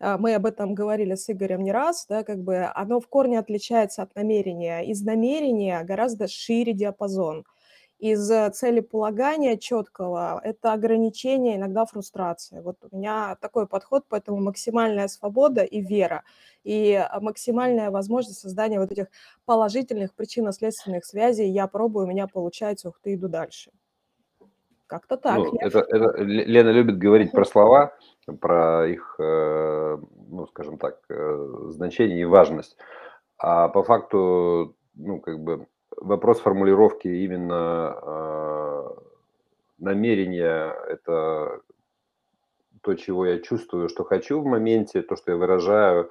а, 0.00 0.18
мы 0.18 0.34
об 0.34 0.46
этом 0.46 0.74
говорили 0.74 1.14
с 1.14 1.28
Игорем 1.30 1.62
не 1.62 1.72
раз, 1.72 2.06
да, 2.08 2.22
как 2.22 2.38
бы 2.38 2.70
оно 2.74 3.00
в 3.00 3.08
корне 3.08 3.38
отличается 3.38 4.02
от 4.02 4.14
намерения. 4.14 4.80
Из 4.82 5.02
намерения 5.02 5.82
гораздо 5.84 6.28
шире 6.28 6.72
диапазон– 6.72 7.44
из 7.98 8.30
э, 8.30 8.50
целеполагания 8.50 9.56
четкого– 9.56 10.40
это 10.44 10.72
ограничение, 10.72 11.56
иногда 11.56 11.84
фрустрация. 11.84 12.62
Вот 12.62 12.76
у 12.90 12.96
меня 12.96 13.36
такой 13.40 13.66
подход, 13.66 14.04
поэтому 14.08 14.40
максимальная 14.40 15.08
свобода 15.08 15.62
и 15.62 15.80
вера, 15.80 16.22
и 16.62 16.92
э, 16.92 17.20
максимальная 17.20 17.90
возможность 17.90 18.40
создания 18.40 18.78
вот 18.78 18.92
этих 18.92 19.06
положительных 19.44 20.14
причинно-следственных 20.14 21.04
связей. 21.04 21.48
Я 21.48 21.66
пробую, 21.66 22.06
у 22.06 22.08
меня 22.08 22.28
получается, 22.28 22.88
ух 22.88 23.00
ты, 23.02 23.14
иду 23.14 23.28
дальше. 23.28 23.72
Как-то 24.86 25.16
так. 25.16 25.38
Ну, 25.38 25.56
это, 25.58 25.80
это 25.80 26.22
Лена 26.22 26.70
любит 26.70 26.98
говорить 26.98 27.32
про 27.32 27.44
слова, 27.44 27.94
про 28.40 28.88
их, 28.88 29.16
э, 29.18 29.98
ну, 30.28 30.46
скажем 30.46 30.78
так, 30.78 31.00
значение 31.08 32.20
и 32.20 32.24
важность. 32.24 32.76
А 33.38 33.68
по 33.68 33.82
факту, 33.82 34.76
ну, 34.94 35.20
как 35.20 35.40
бы 35.40 35.66
вопрос 36.00 36.40
формулировки 36.40 37.08
именно 37.08 37.96
э, 38.00 38.88
намерения– 39.78 40.74
это 40.88 41.60
то, 42.82 42.94
чего 42.94 43.26
я 43.26 43.38
чувствую, 43.40 43.88
что 43.88 44.04
хочу 44.04 44.40
в 44.40 44.46
моменте, 44.46 45.02
то, 45.02 45.16
что 45.16 45.32
я 45.32 45.36
выражаю, 45.36 46.10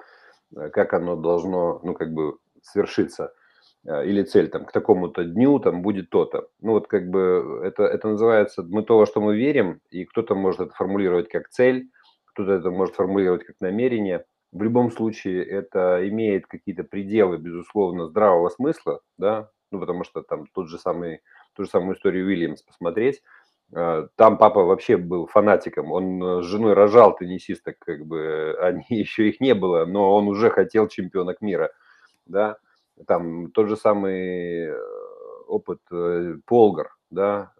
как 0.72 0.94
оно 0.94 1.16
должно, 1.16 1.80
ну, 1.82 1.94
как 1.94 2.12
бы 2.12 2.38
свершиться– 2.62 3.32
а, 3.86 4.02
или 4.04 4.22
цель 4.22 4.48
там 4.48 4.64
к 4.64 4.72
такому-то 4.72 5.24
дню 5.24 5.58
там 5.60 5.82
будет 5.82 6.10
то-то. 6.10 6.48
Ну 6.60 6.72
вот 6.72 6.88
как 6.88 7.08
бы 7.08 7.60
это, 7.64 7.84
это 7.84 8.08
называется 8.08 8.62
мы 8.62 8.82
то, 8.82 8.98
во 8.98 9.06
что 9.06 9.20
мы 9.20 9.36
верим, 9.36 9.80
и 9.90 10.04
кто-то 10.04 10.34
может 10.34 10.60
это 10.60 10.74
формулировать 10.74 11.28
как 11.28 11.48
цель, 11.48 11.90
кто-то 12.26 12.52
это 12.52 12.70
может 12.70 12.96
формулировать 12.96 13.44
как 13.44 13.56
намерение. 13.60 14.24
В 14.52 14.62
любом 14.62 14.90
случае 14.90 15.44
это 15.44 16.06
имеет 16.08 16.46
какие-то 16.46 16.82
пределы, 16.84 17.38
безусловно, 17.38 18.06
здравого 18.06 18.48
смысла, 18.48 19.00
да, 19.18 19.50
ну 19.70 19.80
потому 19.80 20.04
что 20.04 20.22
там 20.22 20.46
тот 20.48 20.68
же 20.68 20.78
самый, 20.78 21.22
ту 21.54 21.64
же 21.64 21.70
самую 21.70 21.96
историю 21.96 22.26
Уильямс 22.26 22.62
посмотреть, 22.62 23.22
а, 23.74 24.08
там 24.16 24.38
папа 24.38 24.64
вообще 24.64 24.96
был 24.96 25.26
фанатиком, 25.26 25.92
он 25.92 26.22
э, 26.22 26.42
с 26.42 26.46
женой 26.46 26.72
рожал 26.72 27.14
теннисисток, 27.16 27.78
как 27.78 28.06
бы 28.06 28.56
они 28.60 28.84
еще 28.88 29.28
их 29.28 29.40
не 29.40 29.54
было, 29.54 29.84
но 29.84 30.14
он 30.14 30.28
уже 30.28 30.50
хотел 30.50 30.88
чемпионок 30.88 31.40
мира, 31.40 31.70
да, 32.26 32.56
там 33.06 33.50
тот 33.52 33.68
же 33.68 33.76
самый 33.76 34.68
э, 34.68 34.78
опыт 35.46 35.80
э, 35.92 36.36
Полгар, 36.46 36.94
да, 37.10 37.52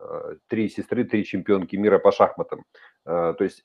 три 0.49 0.69
сестры, 0.69 1.05
три 1.05 1.25
чемпионки 1.25 1.77
мира 1.77 1.99
по 1.99 2.12
шахматам. 2.12 2.65
То 3.05 3.37
есть 3.41 3.65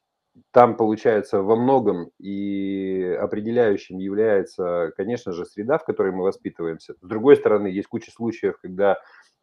там 0.52 0.76
получается 0.76 1.42
во 1.42 1.56
многом 1.56 2.10
и 2.20 3.18
определяющим 3.20 4.00
является, 4.00 4.92
конечно 4.98 5.32
же, 5.32 5.46
среда, 5.46 5.78
в 5.78 5.86
которой 5.86 6.12
мы 6.12 6.24
воспитываемся. 6.24 6.96
С 7.02 7.08
другой 7.08 7.36
стороны, 7.36 7.68
есть 7.68 7.88
куча 7.88 8.12
случаев, 8.12 8.58
когда 8.62 8.98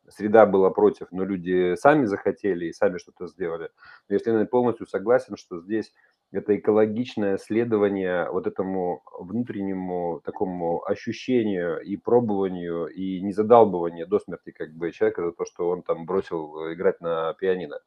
среда 0.08 0.46
была 0.46 0.70
против, 0.70 1.08
но 1.12 1.24
люди 1.24 1.74
сами 1.76 2.04
захотели 2.04 2.66
и 2.66 2.72
сами 2.72 2.98
что-то 2.98 3.28
сделали. 3.28 3.70
Но 4.08 4.14
если 4.14 4.32
я 4.32 4.44
полностью 4.46 4.86
согласен, 4.86 5.36
что 5.36 5.60
здесь 5.60 5.92
это 6.32 6.56
экологичное 6.56 7.38
следование 7.38 8.30
вот 8.30 8.46
этому 8.46 9.02
внутреннему 9.18 10.20
такому 10.24 10.84
ощущению 10.84 11.80
и 11.80 11.96
пробованию, 11.96 12.86
и 12.86 13.20
не 13.20 13.32
задалбывание 13.32 14.06
до 14.06 14.20
смерти 14.20 14.52
как 14.52 14.72
бы 14.72 14.92
человека 14.92 15.24
за 15.24 15.32
то, 15.32 15.44
что 15.44 15.68
он 15.68 15.82
там 15.82 16.06
бросил 16.06 16.72
играть 16.72 17.00
на 17.00 17.34
пианино. 17.34 17.80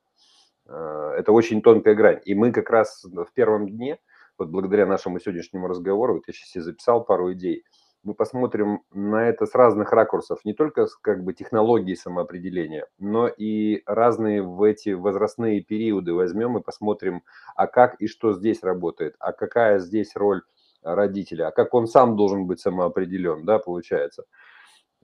Это 1.24 1.32
очень 1.32 1.62
тонкая 1.62 1.96
грань. 1.96 2.20
И 2.26 2.36
мы 2.36 2.52
как 2.52 2.70
раз 2.70 3.04
в 3.06 3.34
первом 3.34 3.70
дне, 3.70 3.98
вот 4.38 4.50
благодаря 4.50 4.86
нашему 4.86 5.20
сегодняшнему 5.20 5.68
разговору, 5.68 6.16
вот 6.16 6.24
я 6.28 6.34
сейчас 6.34 6.50
себе 6.50 6.64
записал 6.64 7.04
пару 7.04 7.32
идей– 7.34 7.64
мы 8.04 8.14
посмотрим 8.14 8.82
на 8.92 9.30
это 9.30 9.46
с 9.46 9.56
разных 9.56 9.94
ракурсов, 9.94 10.44
не 10.44 10.54
только 10.54 10.88
с 10.88 10.96
как 10.98 11.24
бы 11.24 11.34
технологии 11.34 11.96
самоопределения, 11.96 12.86
но 13.00 13.28
и 13.28 13.82
разные 13.86 14.42
в 14.44 14.62
эти 14.62 14.90
возрастные 14.90 15.62
периоды 15.62 16.14
возьмем 16.14 16.58
и 16.58 16.62
посмотрим, 16.62 17.24
а 17.56 17.68
как 17.68 17.96
и 18.02 18.08
что 18.08 18.34
здесь 18.34 18.62
работает, 18.62 19.16
а 19.20 19.32
какая 19.32 19.80
здесь 19.80 20.16
роль 20.16 20.42
родителя, 20.82 21.48
а 21.48 21.52
как 21.52 21.74
он 21.74 21.88
сам 21.88 22.18
должен 22.18 22.46
быть 22.46 22.60
самоопределен, 22.60 23.46
да, 23.46 23.58
получается. 23.58 24.26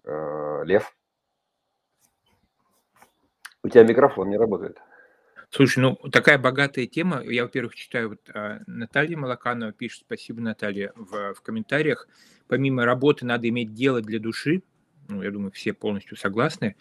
Э, 0.03 0.63
Лев? 0.65 0.93
У 3.63 3.69
тебя 3.69 3.83
микрофон 3.83 4.29
не 4.29 4.37
работает. 4.37 4.77
Слушай, 5.51 5.79
ну 5.79 5.95
такая 6.11 6.37
богатая 6.37 6.85
тема. 6.85 7.23
Я, 7.23 7.43
во-первых, 7.43 7.75
читаю, 7.75 8.09
вот 8.09 8.29
а, 8.33 8.59
Наталья 8.67 9.17
Малаканова 9.17 9.71
пишет, 9.71 10.03
спасибо, 10.05 10.41
Наталья, 10.41 10.91
в, 10.95 11.33
в 11.33 11.41
комментариях. 11.41 12.07
Помимо 12.47 12.85
работы 12.85 13.25
надо 13.25 13.49
иметь 13.49 13.73
дело 13.73 14.01
для 14.01 14.19
души. 14.19 14.61
Ну, 15.07 15.23
я 15.23 15.31
думаю, 15.31 15.51
все 15.51 15.73
полностью 15.73 16.17
согласны. 16.17 16.75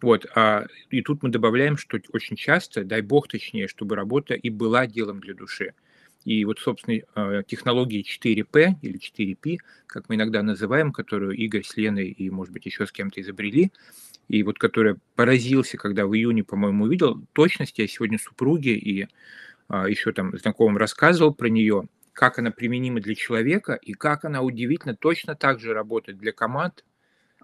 Вот, 0.00 0.26
а, 0.34 0.66
и 0.90 1.02
тут 1.02 1.22
мы 1.22 1.28
добавляем, 1.28 1.76
что 1.76 1.98
очень 2.12 2.36
часто, 2.36 2.84
дай 2.84 3.02
бог 3.02 3.28
точнее, 3.28 3.68
чтобы 3.68 3.94
работа 3.94 4.34
и 4.34 4.48
была 4.48 4.86
делом 4.86 5.20
для 5.20 5.34
души. 5.34 5.74
И 6.24 6.44
вот, 6.44 6.58
собственно, 6.58 7.00
а, 7.14 7.42
технологии 7.42 8.02
4P 8.02 8.76
или 8.82 8.98
4P, 8.98 9.58
как 9.86 10.08
мы 10.08 10.14
иногда 10.14 10.42
называем, 10.42 10.92
которую 10.92 11.36
Игорь 11.36 11.64
с 11.64 11.76
Леной 11.76 12.08
и, 12.08 12.30
может 12.30 12.52
быть, 12.52 12.66
еще 12.66 12.86
с 12.86 12.92
кем-то 12.92 13.20
изобрели, 13.20 13.72
и 14.28 14.42
вот 14.42 14.58
которая 14.58 14.96
поразился, 15.16 15.76
когда 15.76 16.06
в 16.06 16.14
июне, 16.14 16.42
по-моему, 16.42 16.84
увидел, 16.84 17.22
точности 17.32 17.82
я 17.82 17.88
сегодня 17.88 18.18
супруге 18.18 18.74
и 18.76 19.06
а, 19.68 19.88
еще 19.88 20.12
там 20.12 20.36
знакомым 20.38 20.78
рассказывал 20.78 21.34
про 21.34 21.48
нее, 21.48 21.84
как 22.12 22.38
она 22.38 22.50
применима 22.50 23.00
для 23.00 23.14
человека 23.14 23.74
и 23.74 23.92
как 23.92 24.24
она 24.24 24.40
удивительно 24.42 24.96
точно 24.96 25.34
так 25.34 25.60
же 25.60 25.74
работает 25.74 26.18
для 26.18 26.32
команд, 26.32 26.84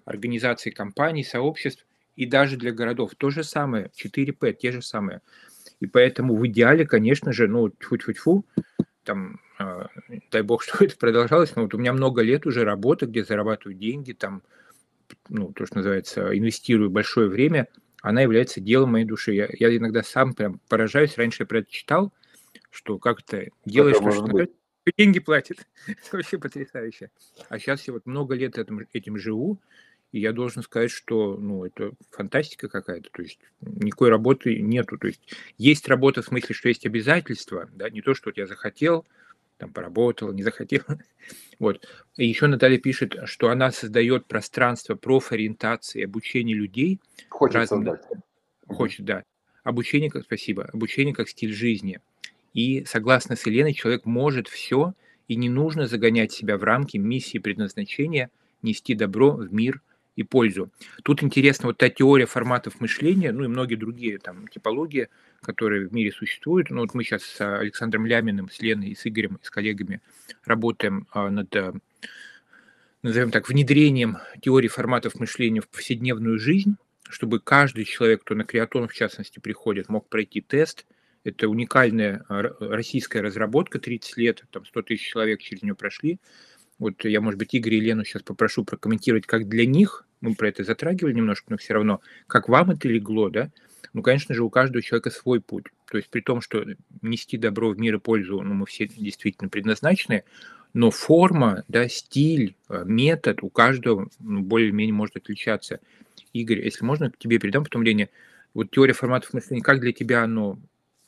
организаций, 0.05 0.73
компаний, 0.73 1.25
сообществ 1.25 1.87
и 2.17 2.25
даже 2.25 2.57
для 2.57 2.73
городов. 2.73 3.13
То 3.17 3.31
же 3.31 3.45
самое, 3.45 3.91
4P, 3.95 4.55
те 4.55 4.73
же 4.73 4.81
самые. 4.81 5.21
И 5.81 5.87
поэтому 5.87 6.37
в 6.37 6.47
идеале, 6.47 6.87
конечно 6.87 7.33
же, 7.33 7.49
ну, 7.49 7.69
тьфу-тьфу-тьфу, 7.69 8.45
там, 9.11 9.41
э, 9.59 9.87
дай 10.31 10.43
бог, 10.43 10.63
что 10.63 10.85
это 10.85 10.97
продолжалось, 10.97 11.57
но 11.57 11.63
вот 11.63 11.75
у 11.75 11.79
меня 11.79 11.93
много 11.93 12.23
лет 12.23 12.47
уже 12.47 12.65
работы, 12.65 13.07
где 13.07 13.25
зарабатываю 13.25 13.77
деньги, 13.77 14.13
там, 14.13 14.43
ну, 15.29 15.53
то, 15.53 15.67
что 15.67 15.79
называется, 15.79 16.37
инвестирую 16.37 16.91
большое 16.91 17.29
время, 17.29 17.67
она 18.03 18.23
является 18.23 18.61
делом 18.61 18.93
моей 18.93 19.05
души. 19.05 19.33
Я, 19.33 19.49
я 19.53 19.77
иногда 19.77 20.05
сам 20.05 20.33
прям 20.33 20.61
поражаюсь, 20.69 21.19
раньше 21.19 21.43
я 21.43 21.47
про 21.47 21.59
это 21.59 21.71
читал, 21.71 22.13
что 22.71 22.99
как 22.99 23.23
то 23.23 23.45
делаешь, 23.65 23.97
это 23.97 24.13
что, 24.13 24.27
что 24.27 24.93
деньги 24.97 25.19
платит. 25.19 25.67
это 25.89 26.17
вообще 26.17 26.39
потрясающе. 26.39 27.11
А 27.49 27.59
сейчас 27.59 27.87
я 27.89 27.93
вот 27.93 28.07
много 28.07 28.37
лет 28.37 28.59
этим, 28.59 28.87
этим 28.93 29.19
живу, 29.19 29.61
и 30.13 30.21
я 30.21 30.33
должен 30.33 30.63
сказать, 30.63 30.91
что 30.91 31.37
ну, 31.37 31.65
это 31.65 31.93
фантастика 32.11 32.69
какая-то. 32.69 33.11
То 33.11 33.23
есть 33.23 33.39
никакой 33.61 34.11
работы 34.11 34.61
нету. 34.61 34.99
То 34.99 35.07
есть 35.07 35.21
есть 35.57 35.89
работа 35.89 36.23
в 36.23 36.27
смысле, 36.27 36.55
что 36.55 36.69
есть 36.69 36.87
обязательства, 36.87 37.69
да, 37.73 37.89
не 37.91 38.03
то, 38.03 38.15
что 38.15 38.31
вот 38.31 38.37
я 38.37 38.47
захотел, 38.47 39.07
там 39.59 39.73
поработал, 39.73 40.33
не 40.33 40.43
захотел. 40.43 40.83
Вот. 41.61 41.87
И 42.17 42.27
еще 42.27 42.47
Наталья 42.47 42.79
пишет, 42.79 43.15
что 43.27 43.51
она 43.51 43.71
создает 43.71 44.25
пространство 44.27 44.95
профориентации, 44.95 46.03
обучения 46.03 46.55
людей. 46.55 46.99
Хочет 47.29 47.57
разным... 47.57 47.85
создать. 47.85 48.23
Хочет, 48.67 49.05
да. 49.05 49.25
Обучение, 49.63 50.11
как, 50.11 50.25
спасибо, 50.25 50.65
обучение 50.73 51.15
как 51.15 51.29
стиль 51.29 51.53
жизни. 51.53 52.01
И 52.55 52.85
согласно 52.87 53.37
с 53.37 53.45
Еленой, 53.45 53.75
человек 53.75 54.07
может 54.07 54.49
все, 54.49 54.95
и 55.29 55.37
не 55.37 55.51
нужно 55.51 55.87
загонять 55.87 56.33
себя 56.33 56.57
в 56.57 56.65
рамки 56.65 56.97
миссии 56.97 57.37
предназначения, 57.37 58.31
нести 58.63 58.95
добро 58.95 59.33
в 59.33 59.53
мир 59.53 59.83
и 60.21 60.23
пользу. 60.23 60.71
Тут 61.03 61.23
интересно 61.23 61.69
вот 61.69 61.79
та 61.79 61.89
теория 61.89 62.27
форматов 62.27 62.79
мышления, 62.79 63.33
ну 63.33 63.45
и 63.45 63.49
многие 63.49 63.77
другие 63.77 64.19
там 64.19 64.49
типологии, 64.49 65.09
которые 65.41 65.89
в 65.89 65.95
мире 65.95 66.13
существуют. 66.13 66.69
Ну, 66.69 66.83
вот 66.83 66.93
мы 66.93 67.05
сейчас 67.05 67.23
с 67.23 67.59
Александром 67.59 68.05
Ляминым, 68.05 68.51
с 68.51 68.61
Леной 68.61 68.95
с 68.95 69.07
Игорем, 69.07 69.39
с 69.43 69.49
коллегами 69.49 70.03
работаем 70.45 71.07
а, 71.13 71.31
над, 71.31 71.57
а, 71.57 71.73
назовем 73.03 73.31
так, 73.31 73.49
внедрением 73.49 74.19
теории 74.43 74.69
форматов 74.69 75.19
мышления 75.19 75.63
в 75.63 75.69
повседневную 75.69 76.39
жизнь, 76.39 76.77
чтобы 77.09 77.41
каждый 77.41 77.85
человек, 77.85 78.21
кто 78.21 78.35
на 78.35 78.45
креатон, 78.45 78.89
в 78.89 78.93
частности, 78.93 79.39
приходит, 79.39 79.89
мог 79.89 80.09
пройти 80.09 80.43
тест. 80.43 80.85
Это 81.25 81.49
уникальная 81.49 82.27
а, 82.29 82.43
российская 82.61 83.23
разработка, 83.23 83.79
30 83.79 84.17
лет, 84.19 84.45
там 84.51 84.67
100 84.67 84.83
тысяч 84.83 85.11
человек 85.11 85.41
через 85.41 85.63
нее 85.63 85.75
прошли. 85.75 86.19
Вот 86.81 87.05
я, 87.05 87.21
может 87.21 87.39
быть, 87.39 87.55
Игорь 87.55 87.75
и 87.75 87.81
Лену 87.81 88.05
сейчас 88.05 88.23
попрошу 88.23 88.65
прокомментировать, 88.65 89.27
как 89.27 89.49
для 89.49 89.67
них, 89.67 90.07
мы 90.23 90.35
про 90.35 90.49
это 90.49 90.65
затрагивали 90.65 91.13
немножко, 91.13 91.47
но 91.51 91.59
все 91.59 91.75
равно, 91.75 92.01
как 92.27 92.49
вам 92.49 92.71
это 92.71 92.89
легло, 92.89 93.29
да, 93.29 93.51
ну, 93.93 94.03
конечно 94.03 94.35
же, 94.35 94.43
у 94.43 94.51
каждого 94.51 94.83
человека 94.83 95.11
свой 95.11 95.41
путь. 95.41 95.67
То 95.91 95.99
есть 95.99 96.09
при 96.09 96.21
том, 96.21 96.41
что 96.41 96.65
нести 97.03 97.37
добро 97.37 97.71
в 97.71 97.79
мир 97.79 97.97
и 97.97 97.99
пользу, 97.99 98.41
ну, 98.41 98.55
мы 98.55 98.67
все 98.67 98.87
действительно 98.89 99.51
предназначены, 99.51 100.25
но 100.73 100.91
форма, 100.91 101.65
да, 101.69 101.87
стиль, 101.89 102.57
э, 102.69 102.85
метод 102.87 103.43
у 103.43 103.51
каждого 103.51 104.09
ну, 104.19 104.41
более-менее 104.41 104.95
может 104.95 105.17
отличаться. 105.17 105.81
Игорь, 106.33 106.65
если 106.65 106.85
можно, 106.85 107.11
к 107.11 107.19
тебе 107.19 107.39
передам 107.39 107.65
потом 107.65 107.83
Лене. 107.83 108.09
Вот 108.55 108.71
теория 108.71 108.95
форматов 108.95 109.35
мышления, 109.35 109.63
как 109.63 109.81
для 109.81 109.93
тебя 109.93 110.23
оно 110.23 110.59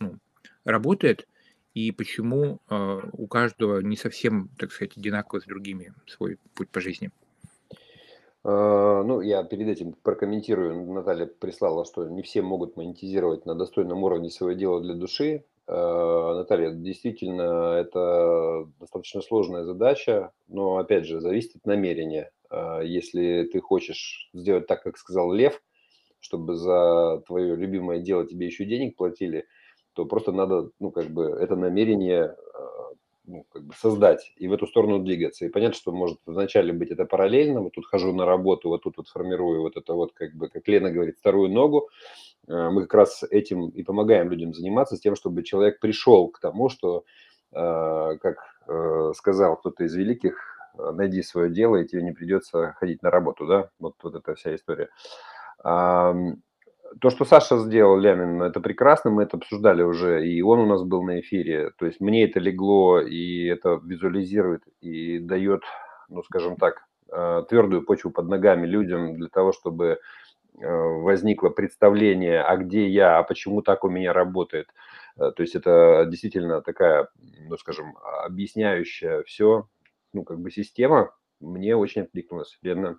ну, 0.01 0.19
работает, 0.65 1.27
и 1.75 1.91
почему 1.93 2.61
э, 2.69 3.01
у 3.13 3.27
каждого 3.27 3.81
не 3.81 3.97
совсем, 3.97 4.51
так 4.59 4.73
сказать, 4.73 4.97
одинаково 4.97 5.41
с 5.41 5.45
другими 5.45 5.95
свой 6.07 6.39
путь 6.55 6.69
по 6.69 6.81
жизни? 6.81 7.11
А, 8.45 9.03
ну, 9.03 9.21
я 9.21 9.45
перед 9.45 9.69
этим 9.69 9.95
прокомментирую. 10.03 10.93
Наталья 10.93 11.27
прислала, 11.27 11.85
что 11.85 12.09
не 12.09 12.23
все 12.23 12.43
могут 12.43 12.77
монетизировать 12.77 13.47
на 13.47 13.55
достойном 13.55 14.03
уровне 14.03 14.31
свое 14.31 14.57
дело 14.57 14.81
для 14.81 14.95
души. 14.95 15.45
А, 15.67 16.35
Наталья, 16.35 16.73
действительно, 16.73 17.75
это 17.79 18.69
достаточно 18.81 19.23
сложная 19.23 19.65
задача, 19.65 20.33
но, 20.49 20.77
опять 20.77 21.07
же, 21.07 21.21
зависит 21.21 21.57
от 21.57 21.67
намерения. 21.67 22.31
А, 22.51 22.81
если 22.81 23.49
ты 23.53 23.61
хочешь 23.61 24.29
сделать 24.35 24.67
так, 24.67 24.83
как 24.83 24.99
сказал 24.99 25.33
Лев, 25.33 25.63
чтобы 26.21 26.55
за 26.55 27.23
твое 27.27 27.57
любимое 27.57 28.01
дело 28.01 28.27
тебе 28.27 28.47
еще 28.47 28.65
денег 28.65 28.97
платили, 28.97 29.47
то 29.95 30.05
просто 30.07 30.33
надо, 30.33 30.71
ну, 30.81 30.91
как 30.91 31.07
бы, 31.09 31.25
это 31.25 31.57
намерение 31.57 32.37
а, 32.55 32.93
ну, 33.25 33.45
как 33.53 33.65
бы 33.65 33.75
создать 33.75 34.33
и 34.37 34.49
в 34.49 34.53
эту 34.53 34.67
сторону 34.67 34.99
двигаться. 34.99 35.45
И 35.45 35.49
понятно, 35.49 35.77
что 35.77 35.93
может 35.93 36.19
вначале 36.27 36.73
быть 36.73 36.91
это 36.91 37.05
параллельно, 37.05 37.61
вот 37.61 37.73
тут 37.75 37.87
хожу 37.87 38.13
на 38.13 38.27
работу, 38.27 38.69
вот 38.69 38.83
тут 38.83 38.97
вот 38.97 39.09
формирую 39.09 39.63
вот 39.63 39.77
это 39.77 39.95
вот, 39.95 40.13
как 40.13 40.35
бы, 40.35 40.49
как 40.49 40.67
Лена 40.69 40.91
говорит, 40.91 41.17
вторую 41.19 41.51
ногу. 41.51 41.89
А, 42.49 42.71
мы 42.71 42.83
как 42.83 42.95
раз 42.95 43.23
этим 43.31 43.69
и 43.69 43.83
помогаем 43.83 44.31
людям 44.31 44.55
заниматься, 44.55 44.97
с 44.97 45.01
тем, 45.01 45.17
чтобы 45.17 45.43
человек 45.43 45.81
пришел 45.81 46.29
к 46.29 46.41
тому, 46.41 46.69
что, 46.69 47.05
а, 47.53 48.17
как 48.17 48.37
сказал 49.17 49.57
кто-то 49.57 49.85
из 49.85 49.95
великих, 49.95 50.39
найди 50.79 51.23
свое 51.23 51.51
дело, 51.51 51.77
и 51.77 51.87
тебе 51.87 52.03
не 52.03 52.13
придется 52.13 52.75
ходить 52.79 53.03
на 53.03 53.11
работу, 53.11 53.45
да, 53.47 53.71
вот, 53.81 53.95
вот 54.03 54.15
эта 54.15 54.35
вся 54.37 54.55
история 54.55 54.89
то, 57.01 57.11
что 57.11 57.25
Саша 57.25 57.59
сделал, 57.59 57.97
Лямин, 57.99 58.43
это 58.43 58.61
прекрасно, 58.61 59.11
мы 59.11 59.23
это 59.25 59.37
обсуждали 59.37 59.83
уже, 59.83 60.27
и 60.27 60.43
он 60.43 60.61
у 60.61 60.67
нас 60.67 60.83
был 60.83 61.03
на 61.03 61.21
эфире. 61.21 61.71
То 61.79 61.87
есть 61.87 62.01
мне 62.01 62.25
это 62.25 62.41
легло, 62.41 63.01
и 63.01 63.47
это 63.47 63.81
визуализирует, 63.83 64.63
и 64.81 65.19
дает, 65.19 65.63
ну, 66.09 66.23
скажем 66.23 66.57
так, 66.57 66.87
э, 67.11 67.45
твердую 67.49 67.85
почву 67.85 68.11
под 68.11 68.29
ногами 68.29 68.67
людям 68.67 69.15
для 69.15 69.29
того, 69.29 69.53
чтобы 69.53 69.99
э, 70.61 70.67
возникло 70.67 71.49
представление, 71.51 72.43
а 72.43 72.57
где 72.57 72.89
я, 72.89 73.19
а 73.19 73.23
почему 73.23 73.63
так 73.63 73.85
у 73.85 73.89
меня 73.89 74.13
работает. 74.13 74.69
Э, 75.17 75.31
то 75.35 75.43
есть 75.43 75.55
это 75.55 76.07
действительно 76.11 76.63
такая, 76.63 77.09
ну, 77.49 77.57
скажем, 77.57 77.97
объясняющая 78.25 79.23
все, 79.23 79.69
ну, 80.13 80.25
как 80.25 80.41
бы 80.41 80.51
система. 80.51 81.15
Мне 81.41 81.75
очень 81.77 82.03
откликнулась. 82.03 82.59
Лена, 82.63 82.99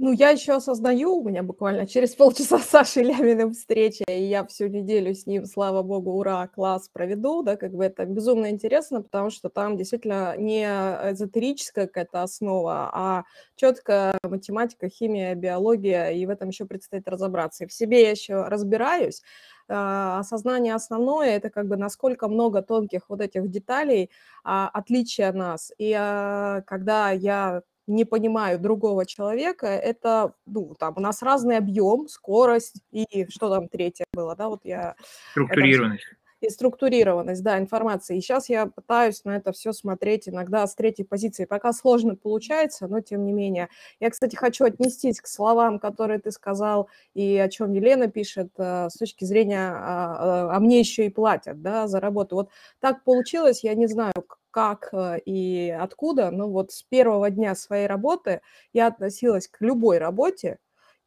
ну, 0.00 0.12
я 0.12 0.30
еще 0.30 0.52
осознаю, 0.54 1.16
у 1.16 1.28
меня 1.28 1.42
буквально 1.42 1.84
через 1.86 2.14
полчаса 2.14 2.60
с 2.60 2.66
Сашей 2.66 3.02
Ляминым 3.02 3.52
встреча, 3.52 4.04
и 4.08 4.22
я 4.22 4.46
всю 4.46 4.68
неделю 4.68 5.12
с 5.12 5.26
ним, 5.26 5.44
слава 5.44 5.82
богу, 5.82 6.12
ура, 6.12 6.46
класс 6.46 6.88
проведу, 6.88 7.42
да, 7.42 7.56
как 7.56 7.72
бы 7.72 7.84
это 7.84 8.04
безумно 8.04 8.50
интересно, 8.50 9.02
потому 9.02 9.30
что 9.30 9.48
там 9.48 9.76
действительно 9.76 10.36
не 10.36 10.62
эзотерическая 10.64 11.88
какая-то 11.88 12.22
основа, 12.22 12.90
а 12.92 13.24
четкая 13.56 14.16
математика, 14.22 14.88
химия, 14.88 15.34
биология, 15.34 16.10
и 16.10 16.24
в 16.26 16.30
этом 16.30 16.50
еще 16.50 16.64
предстоит 16.64 17.08
разобраться. 17.08 17.64
И 17.64 17.66
в 17.66 17.72
себе 17.72 18.02
я 18.02 18.10
еще 18.12 18.44
разбираюсь, 18.44 19.22
а, 19.68 20.18
осознание 20.20 20.74
основное 20.74 21.36
это 21.36 21.50
как 21.50 21.66
бы 21.66 21.76
насколько 21.76 22.28
много 22.28 22.62
тонких 22.62 23.02
вот 23.08 23.20
этих 23.20 23.50
деталей 23.50 24.10
а, 24.44 24.68
отличия 24.68 25.32
нас. 25.32 25.72
И 25.78 25.92
а, 25.96 26.62
когда 26.62 27.10
я 27.10 27.62
не 27.88 28.04
понимаю 28.04 28.58
другого 28.58 29.06
человека, 29.06 29.66
это, 29.66 30.34
ну, 30.46 30.74
там, 30.78 30.94
у 30.96 31.00
нас 31.00 31.22
разный 31.22 31.56
объем, 31.56 32.06
скорость 32.08 32.82
и 32.92 33.26
что 33.30 33.48
там 33.50 33.68
третье 33.68 34.04
было, 34.12 34.36
да, 34.36 34.48
вот 34.48 34.60
я... 34.64 34.94
Структурированность. 35.32 36.04
И 36.40 36.50
структурированность, 36.50 37.42
да, 37.42 37.58
информации. 37.58 38.16
И 38.16 38.20
сейчас 38.20 38.48
я 38.48 38.66
пытаюсь 38.66 39.24
на 39.24 39.36
это 39.36 39.50
все 39.50 39.72
смотреть 39.72 40.28
иногда 40.28 40.66
с 40.66 40.74
третьей 40.76 41.04
позиции. 41.04 41.46
Пока 41.46 41.72
сложно 41.72 42.14
получается, 42.14 42.86
но 42.86 43.00
тем 43.00 43.24
не 43.24 43.32
менее. 43.32 43.68
Я, 43.98 44.10
кстати, 44.10 44.36
хочу 44.36 44.64
отнестись 44.64 45.20
к 45.20 45.26
словам, 45.26 45.80
которые 45.80 46.20
ты 46.20 46.30
сказал, 46.30 46.88
и 47.14 47.36
о 47.38 47.48
чем 47.48 47.72
Елена 47.72 48.06
пишет, 48.08 48.52
э, 48.56 48.88
с 48.88 48.94
точки 48.94 49.24
зрения, 49.24 49.72
а, 49.72 50.50
а, 50.50 50.56
а 50.56 50.60
мне 50.60 50.78
еще 50.78 51.06
и 51.06 51.10
платят, 51.10 51.60
да, 51.60 51.88
за 51.88 51.98
работу. 51.98 52.36
Вот 52.36 52.50
так 52.78 53.02
получилось, 53.02 53.64
я 53.64 53.74
не 53.74 53.88
знаю, 53.88 54.12
как 54.50 54.88
э, 54.92 55.18
и 55.24 55.70
откуда, 55.70 56.30
но 56.30 56.48
вот 56.48 56.72
с 56.72 56.82
первого 56.82 57.30
дня 57.30 57.54
своей 57.54 57.86
работы 57.86 58.40
я 58.72 58.86
относилась 58.86 59.48
к 59.48 59.60
любой 59.60 59.98
работе, 59.98 60.58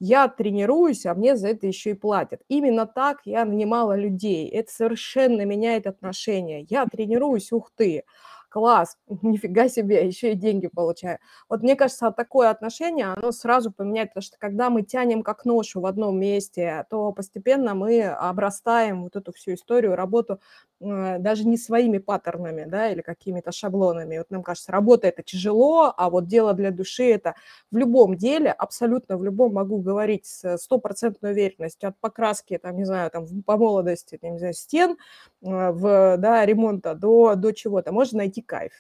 я 0.04 0.28
тренируюсь, 0.28 1.06
а 1.06 1.14
мне 1.14 1.36
за 1.38 1.50
это 1.50 1.68
еще 1.68 1.92
и 1.92 1.94
платят. 1.94 2.42
Именно 2.50 2.88
так 2.88 3.20
я 3.26 3.46
нанимала 3.46 3.96
людей. 3.96 4.50
Это 4.50 4.72
совершенно 4.72 5.44
меняет 5.46 5.88
отношения. 5.88 6.66
Я 6.70 6.86
тренируюсь, 6.88 7.52
ух 7.52 7.72
ты 7.76 8.04
класс, 8.52 8.98
нифига 9.22 9.70
себе, 9.70 10.06
еще 10.06 10.34
и 10.34 10.36
деньги 10.36 10.68
получаю. 10.68 11.18
Вот 11.50 11.64
мне 11.64 11.76
кажется, 11.76 12.12
такое 12.12 12.50
отношение, 12.50 13.08
оно 13.08 13.32
сразу 13.32 13.72
поменяет, 13.72 14.10
потому 14.10 14.24
что 14.24 14.38
когда 14.38 14.70
мы 14.70 14.84
тянем 14.84 15.24
как 15.24 15.46
ношу 15.46 15.82
в 15.82 15.86
одном 15.86 16.20
месте, 16.20 16.86
то 16.90 17.12
постепенно 17.14 17.74
мы 17.74 18.04
обрастаем 18.04 19.04
вот 19.04 19.16
эту 19.16 19.32
всю 19.34 19.54
историю, 19.54 19.96
работу 19.96 20.40
э, 20.80 21.18
даже 21.20 21.48
не 21.48 21.58
своими 21.58 21.98
паттернами, 21.98 22.66
да, 22.66 22.90
или 22.90 23.02
какими-то 23.02 23.52
шаблонами. 23.52 24.18
Вот 24.18 24.30
нам 24.30 24.44
кажется, 24.44 24.72
работа 24.72 25.08
это 25.08 25.24
тяжело, 25.24 25.94
а 25.96 26.10
вот 26.10 26.28
дело 26.28 26.54
для 26.54 26.72
души 26.72 27.10
это 27.10 27.36
в 27.72 27.78
любом 27.78 28.18
деле, 28.18 28.52
абсолютно 28.52 29.18
в 29.18 29.24
любом 29.24 29.54
могу 29.54 29.80
говорить 29.80 30.26
с 30.26 30.58
стопроцентной 30.58 31.32
уверенностью, 31.32 31.90
от 31.90 32.00
покраски, 32.00 32.58
там, 32.58 32.78
не 32.78 32.86
знаю, 32.86 33.10
там, 33.12 33.26
по 33.44 33.58
молодости, 33.58 34.20
не 34.22 34.38
знаю, 34.38 34.54
стен, 34.54 34.92
э, 34.92 35.72
в, 35.72 36.18
да, 36.18 36.46
ремонта 36.46 36.96
до, 36.96 37.36
до 37.36 37.54
чего-то. 37.54 37.92
Можно 37.92 38.20
найти 38.20 38.41
найти 38.42 38.48
кайф. 38.48 38.74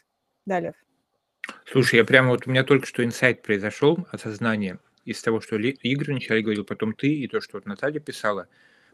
Далее. 0.45 0.74
Слушай, 1.65 1.97
я 1.97 2.06
прямо 2.06 2.30
вот 2.30 2.47
у 2.47 2.50
меня 2.50 2.63
только 2.63 2.86
что 2.86 3.04
инсайт 3.04 3.41
произошел, 3.41 4.06
осознание 4.12 4.80
из 5.06 5.21
того, 5.21 5.41
что 5.41 5.58
Игорь 5.58 6.12
вначале 6.12 6.41
говорил, 6.41 6.63
потом 6.63 6.93
ты, 6.93 7.08
и 7.08 7.28
то, 7.28 7.41
что 7.41 7.58
вот 7.58 7.65
Наталья 7.65 8.00
писала, 8.00 8.47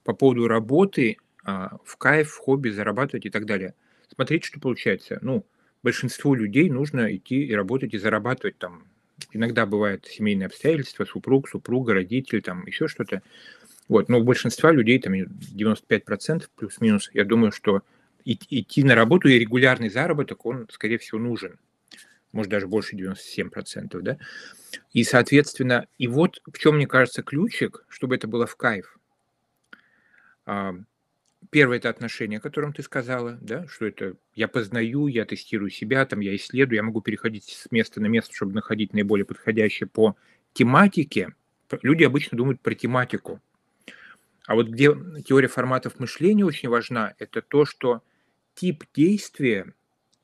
по 0.04 0.14
поводу 0.14 0.48
работы 0.48 1.18
а, 1.44 1.78
в 1.84 1.98
кайф, 1.98 2.32
в 2.32 2.38
хобби, 2.38 2.70
зарабатывать 2.70 3.26
и 3.26 3.30
так 3.30 3.46
далее. 3.46 3.74
Смотрите, 4.14 4.48
что 4.48 4.60
получается. 4.60 5.20
Ну, 5.22 5.46
большинству 5.84 6.34
людей 6.34 6.70
нужно 6.70 7.14
идти 7.14 7.44
и 7.44 7.54
работать, 7.54 7.94
и 7.94 7.98
зарабатывать 7.98 8.58
там. 8.58 8.88
Иногда 9.34 9.66
бывают 9.66 10.06
семейные 10.06 10.46
обстоятельства, 10.46 11.04
супруг, 11.04 11.50
супруга, 11.50 11.94
родители, 11.94 12.40
там 12.40 12.66
еще 12.66 12.88
что-то. 12.88 13.22
Вот, 13.90 14.10
но 14.10 14.20
у 14.20 14.24
большинства 14.24 14.72
людей, 14.72 15.00
там 15.00 15.14
95% 15.14 16.46
плюс-минус, 16.56 17.10
я 17.14 17.26
думаю, 17.26 17.52
что 17.52 17.82
идти 18.34 18.84
на 18.84 18.96
работу 18.96 19.28
и 19.28 19.40
регулярный 19.40 19.90
заработок, 19.90 20.46
он, 20.46 20.68
скорее 20.72 20.98
всего, 20.98 21.20
нужен. 21.20 21.60
Может, 22.34 22.52
даже 22.52 22.68
больше 22.68 22.96
97%, 22.96 24.00
да? 24.02 24.18
И, 24.92 25.04
соответственно, 25.04 25.88
и 25.98 26.08
вот 26.08 26.42
в 26.46 26.58
чем, 26.58 26.76
мне 26.76 26.88
кажется, 26.88 27.24
ключик, 27.24 27.86
чтобы 27.88 28.16
это 28.16 28.28
было 28.28 28.46
в 28.46 28.56
кайф. 28.56 29.00
А, 30.46 30.76
первое– 31.50 31.78
это 31.80 31.90
отношение, 31.90 32.40
о 32.40 32.42
котором 32.42 32.74
ты 32.74 32.84
сказала, 32.84 33.38
да, 33.42 33.66
что 33.68 33.86
это 33.86 34.16
я 34.36 34.48
познаю, 34.48 35.08
я 35.08 35.26
тестирую 35.26 35.70
себя, 35.70 36.06
там 36.06 36.20
я 36.20 36.36
исследую, 36.36 36.76
я 36.76 36.84
могу 36.84 37.02
переходить 37.02 37.46
с 37.46 37.72
места 37.72 38.02
на 38.02 38.08
место, 38.08 38.36
чтобы 38.36 38.54
находить 38.54 38.94
наиболее 38.94 39.26
подходящее 39.26 39.88
по 39.88 40.16
тематике. 40.54 41.34
Люди 41.82 42.04
обычно 42.04 42.38
думают 42.38 42.62
про 42.62 42.76
тематику. 42.76 43.42
А 44.46 44.56
вот 44.56 44.68
где 44.68 44.96
теория 45.26 45.50
форматов 45.50 46.00
мышления 46.00 46.46
очень 46.46 46.70
важна, 46.70 47.14
это 47.20 47.42
то, 47.42 47.66
что 47.66 48.02
тип 48.58 48.86
действия 48.94 49.74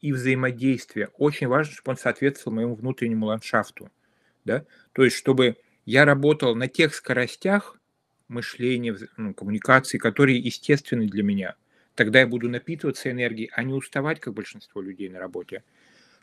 и 0.02 0.12
взаимодействия 0.12 1.10
очень 1.17 1.48
важно, 1.48 1.74
чтобы 1.74 1.91
он 1.91 1.98
соответствовал 1.98 2.56
моему 2.56 2.76
внутреннему 2.76 3.28
ландшафту. 3.28 3.89
Да? 4.43 4.65
То 4.91 5.04
есть, 5.06 5.15
чтобы 5.15 5.58
я 5.86 6.04
работал 6.04 6.56
на 6.56 6.67
тех 6.67 6.93
скоростях 6.96 7.78
мышления, 8.28 8.98
ну, 9.17 9.34
коммуникации, 9.34 9.98
которые 9.98 10.39
естественны 10.39 11.08
для 11.08 11.24
меня. 11.24 11.56
Тогда 11.96 12.22
я 12.22 12.28
буду 12.28 12.50
напитываться 12.50 13.12
энергией, 13.12 13.52
а 13.54 13.63
не 13.63 13.74
уставать, 13.74 14.19
как 14.19 14.34
большинство 14.34 14.82
людей 14.82 15.10
на 15.10 15.19
работе. 15.19 15.63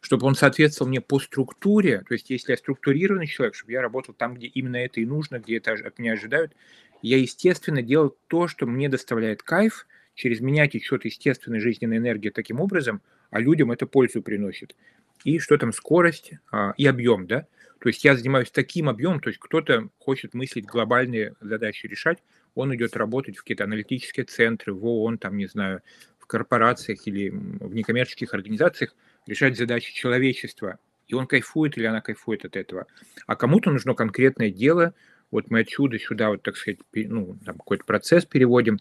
Чтобы 0.00 0.26
он 0.26 0.34
соответствовал 0.34 0.88
мне 0.88 1.00
по 1.00 1.20
структуре, 1.20 2.02
то 2.08 2.14
есть 2.14 2.28
если 2.30 2.52
я 2.52 2.56
структурированный 2.56 3.28
человек, 3.28 3.54
чтобы 3.54 3.72
я 3.72 3.82
работал 3.82 4.14
там, 4.14 4.34
где 4.34 4.48
именно 4.48 4.76
это 4.76 5.00
и 5.00 5.06
нужно, 5.06 5.38
где 5.38 5.58
это 5.58 5.72
от 5.72 5.98
меня 5.98 6.14
ожидают, 6.14 6.52
я, 7.02 7.18
естественно, 7.18 7.82
делал 7.82 8.16
то, 8.26 8.48
что 8.48 8.66
мне 8.66 8.88
доставляет 8.88 9.44
кайф– 9.44 9.86
через 10.14 10.40
меня 10.40 10.66
течет 10.68 11.04
естественная 11.04 11.60
жизненная 11.60 11.98
энергия 11.98 12.30
таким 12.30 12.60
образом, 12.60 13.02
а 13.30 13.40
людям 13.40 13.72
это 13.72 13.86
пользу 13.86 14.22
приносит. 14.22 14.74
И 15.24 15.38
что 15.38 15.58
там, 15.58 15.72
скорость 15.72 16.32
а, 16.50 16.72
и 16.76 16.86
объем, 16.86 17.26
да? 17.26 17.46
То 17.80 17.88
есть 17.88 18.04
я 18.04 18.14
занимаюсь 18.14 18.50
таким 18.50 18.88
объемом, 18.88 19.20
то 19.20 19.28
есть 19.28 19.40
кто-то 19.40 19.88
хочет 19.98 20.34
мыслить 20.34 20.66
глобальные 20.66 21.34
задачи 21.40 21.86
решать, 21.86 22.18
он 22.54 22.74
идет 22.74 22.96
работать 22.96 23.36
в 23.36 23.40
какие-то 23.40 23.64
аналитические 23.64 24.26
центры, 24.26 24.74
в 24.74 24.84
ООН, 24.84 25.18
там, 25.18 25.36
не 25.36 25.46
знаю, 25.46 25.80
в 26.18 26.26
корпорациях 26.26 27.06
или 27.06 27.30
в 27.30 27.74
некоммерческих 27.74 28.34
организациях 28.34 28.94
решать 29.26 29.56
задачи 29.56 29.94
человечества. 29.94 30.78
И 31.08 31.14
он 31.14 31.26
кайфует 31.26 31.76
или 31.76 31.86
она 31.86 32.00
кайфует 32.00 32.44
от 32.44 32.56
этого. 32.56 32.86
А 33.26 33.34
кому-то 33.34 33.70
нужно 33.70 33.94
конкретное 33.94 34.50
дело, 34.50 34.94
вот 35.30 35.50
мы 35.50 35.60
отсюда 35.60 35.98
сюда, 35.98 36.30
вот 36.30 36.42
так 36.42 36.56
сказать, 36.56 36.80
ну, 36.92 37.36
там 37.44 37.56
какой-то 37.56 37.84
процесс 37.84 38.24
переводим, 38.24 38.78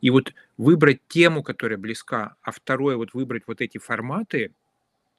и 0.00 0.10
вот 0.10 0.32
выбрать 0.56 1.00
тему, 1.08 1.42
которая 1.42 1.78
близка, 1.78 2.36
а 2.42 2.50
второе, 2.50 2.96
вот 2.96 3.14
выбрать 3.14 3.44
вот 3.46 3.60
эти 3.60 3.78
форматы, 3.78 4.52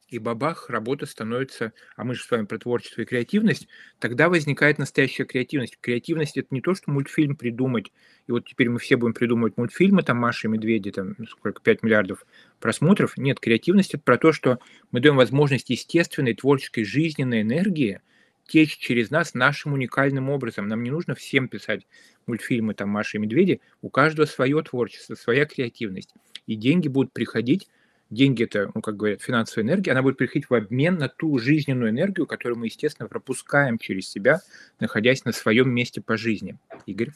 и 0.10 0.20
бабах, 0.20 0.70
работа 0.70 1.08
становится, 1.08 1.74
а 1.96 2.04
мы 2.04 2.14
же 2.14 2.24
с 2.24 2.30
вами 2.30 2.46
про 2.46 2.60
творчество 2.60 3.02
и 3.02 3.06
креативность, 3.06 3.68
тогда 4.00 4.30
возникает 4.30 4.78
настоящая 4.78 5.26
креативность. 5.26 5.78
Креативность– 5.82 6.38
это 6.38 6.50
не 6.52 6.62
то, 6.62 6.76
что 6.76 6.92
мультфильм 6.92 7.36
придумать, 7.36 7.92
и 8.28 8.32
вот 8.32 8.46
теперь 8.46 8.70
мы 8.70 8.78
все 8.78 8.98
будем 8.98 9.16
придумывать 9.16 9.58
мультфильмы, 9.58 10.04
там 10.04 10.18
Маша 10.18 10.48
и 10.48 10.52
Медведи, 10.52 10.92
там 10.92 11.16
ну, 11.18 11.26
сколько, 11.26 11.60
5 11.62 11.82
миллиардов 11.82 12.26
просмотров. 12.60 13.18
Нет, 13.18 13.40
креативность– 13.40 13.94
это 13.96 14.04
про 14.04 14.18
то, 14.18 14.32
что 14.32 14.60
мы 14.92 15.00
даем 15.00 15.16
возможность 15.16 15.72
естественной 15.72 16.36
творческой 16.36 16.84
жизненной 16.84 17.42
энергии– 17.42 18.02
течь 18.48 18.78
через 18.78 19.10
нас 19.10 19.34
нашим 19.34 19.74
уникальным 19.74 20.30
образом. 20.30 20.68
Нам 20.68 20.84
не 20.84 20.92
нужно 20.92 21.16
всем 21.16 21.48
писать 21.48 21.88
мультфильмы 22.28 22.74
там 22.74 22.90
Маши 22.90 23.18
и 23.18 23.20
Медведи. 23.20 23.62
У 23.82 23.90
каждого 23.90 24.26
свое 24.26 24.62
творчество, 24.62 25.16
своя 25.16 25.46
креативность. 25.46 26.14
И 26.48 26.56
деньги 26.56 26.88
будут 26.88 27.12
приходить 27.12 27.68
деньги 28.10 28.44
это, 28.44 28.72
ну, 28.74 28.82
как 28.82 28.98
говорят, 28.98 29.22
финансовая 29.22 29.66
энергия, 29.66 29.92
она 29.92 30.02
будет 30.02 30.18
приходить 30.18 30.50
в 30.50 30.54
обмен 30.54 30.98
на 30.98 31.10
ту 31.10 31.38
жизненную 31.40 31.92
энергию, 31.92 32.28
которую 32.28 32.60
мы, 32.60 32.68
естественно, 32.68 33.08
пропускаем 33.08 33.78
через 33.78 34.10
себя, 34.10 34.42
находясь 34.80 35.26
на 35.26 35.32
своем 35.32 35.70
месте 35.70 36.02
по 36.02 36.18
жизни. 36.18 36.58
Игорь? 36.86 37.12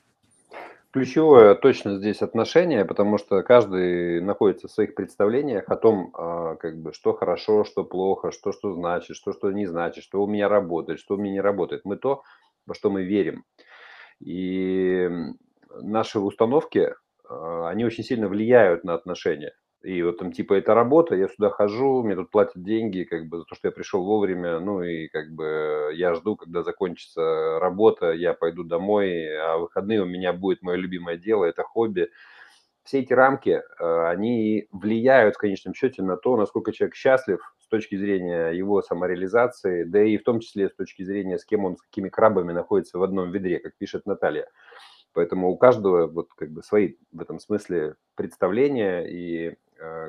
Ключевое 0.91 1.53
точно 1.53 1.97
здесь 1.97 2.23
отношение, 2.23 2.83
потому 2.83 3.19
что 3.19 3.43
каждый 3.43 4.21
находится 4.21 4.67
в 4.67 4.71
своих 4.71 4.95
представлениях 4.95 5.69
о 5.69 5.75
том, 5.75 6.09
а, 6.15 6.55
как 6.55 6.79
бы, 6.81 6.93
что 6.93 7.13
хорошо, 7.13 7.63
что 7.63 7.83
плохо, 7.83 8.31
что 8.31 8.51
что 8.51 8.73
значит, 8.73 9.15
что 9.15 9.31
что 9.31 9.51
не 9.51 9.67
значит, 9.67 10.03
что 10.03 10.23
у 10.23 10.27
меня 10.27 10.49
работает, 10.49 10.99
что 10.99 11.13
у 11.13 11.17
меня 11.17 11.33
не 11.33 11.41
работает. 11.41 11.85
Мы 11.85 11.95
то, 11.97 12.23
во 12.65 12.73
что 12.73 12.89
мы 12.89 13.03
верим. 13.03 13.43
И 14.19 15.09
наши 15.81 16.19
установки, 16.19 16.95
а, 17.29 17.69
они 17.69 17.85
очень 17.85 18.03
сильно 18.03 18.27
влияют 18.27 18.83
на 18.83 18.95
отношения. 18.95 19.53
И 19.81 20.03
вот 20.03 20.17
там 20.17 20.33
типа 20.33 20.55
это 20.55 20.73
работа, 20.73 21.15
я 21.15 21.29
сюда 21.29 21.49
хожу, 21.49 22.03
мне 22.03 22.15
тут 22.15 22.31
платят 22.31 22.61
деньги, 22.61 23.03
как 23.03 23.27
бы 23.27 23.37
за 23.37 23.45
то, 23.45 23.55
что 23.55 23.69
я 23.69 23.71
пришел 23.71 24.03
вовремя, 24.03 24.59
ну 24.59 24.83
и 24.83 25.07
как 25.07 25.31
бы 25.31 25.91
я 25.93 26.13
жду, 26.15 26.35
когда 26.35 26.63
закончится 26.63 27.59
работа, 27.59 28.11
я 28.11 28.33
пойду 28.33 28.63
домой, 28.63 29.33
а 29.37 29.57
выходные 29.57 30.01
у 30.01 30.05
меня 30.05 30.33
будет 30.33 30.61
мое 30.61 30.75
любимое 30.75 31.15
дело, 31.15 31.45
это 31.45 31.63
хобби. 31.63 32.09
Все 32.83 32.99
эти 32.99 33.13
рамки, 33.13 33.61
э, 33.79 34.07
они 34.07 34.67
влияют 34.71 35.35
в 35.35 35.37
конечном 35.37 35.73
счете 35.73 36.01
на 36.01 36.17
то, 36.17 36.35
насколько 36.35 36.73
человек 36.73 36.95
счастлив 36.95 37.39
с 37.59 37.67
точки 37.67 37.95
зрения 37.95 38.49
его 38.49 38.81
самореализации, 38.81 39.83
да 39.83 40.03
и 40.03 40.17
в 40.17 40.23
том 40.23 40.41
числе 40.41 40.69
с 40.69 40.75
точки 40.75 41.03
зрения, 41.03 41.37
с 41.37 41.45
кем 41.45 41.63
он, 41.63 41.77
с 41.77 41.81
какими 41.81 42.09
крабами 42.09 42.51
находится 42.51 42.97
в 42.97 43.03
одном 43.03 43.31
ведре, 43.31 43.59
как 43.59 43.77
пишет 43.77 44.05
Наталья. 44.05 44.49
Поэтому 45.13 45.49
у 45.49 45.57
каждого 45.57 46.07
вот 46.07 46.29
как 46.35 46.51
бы 46.51 46.63
свои 46.63 46.95
в 47.11 47.21
этом 47.21 47.39
смысле 47.39 47.95
представления, 48.15 49.05
и 49.07 49.55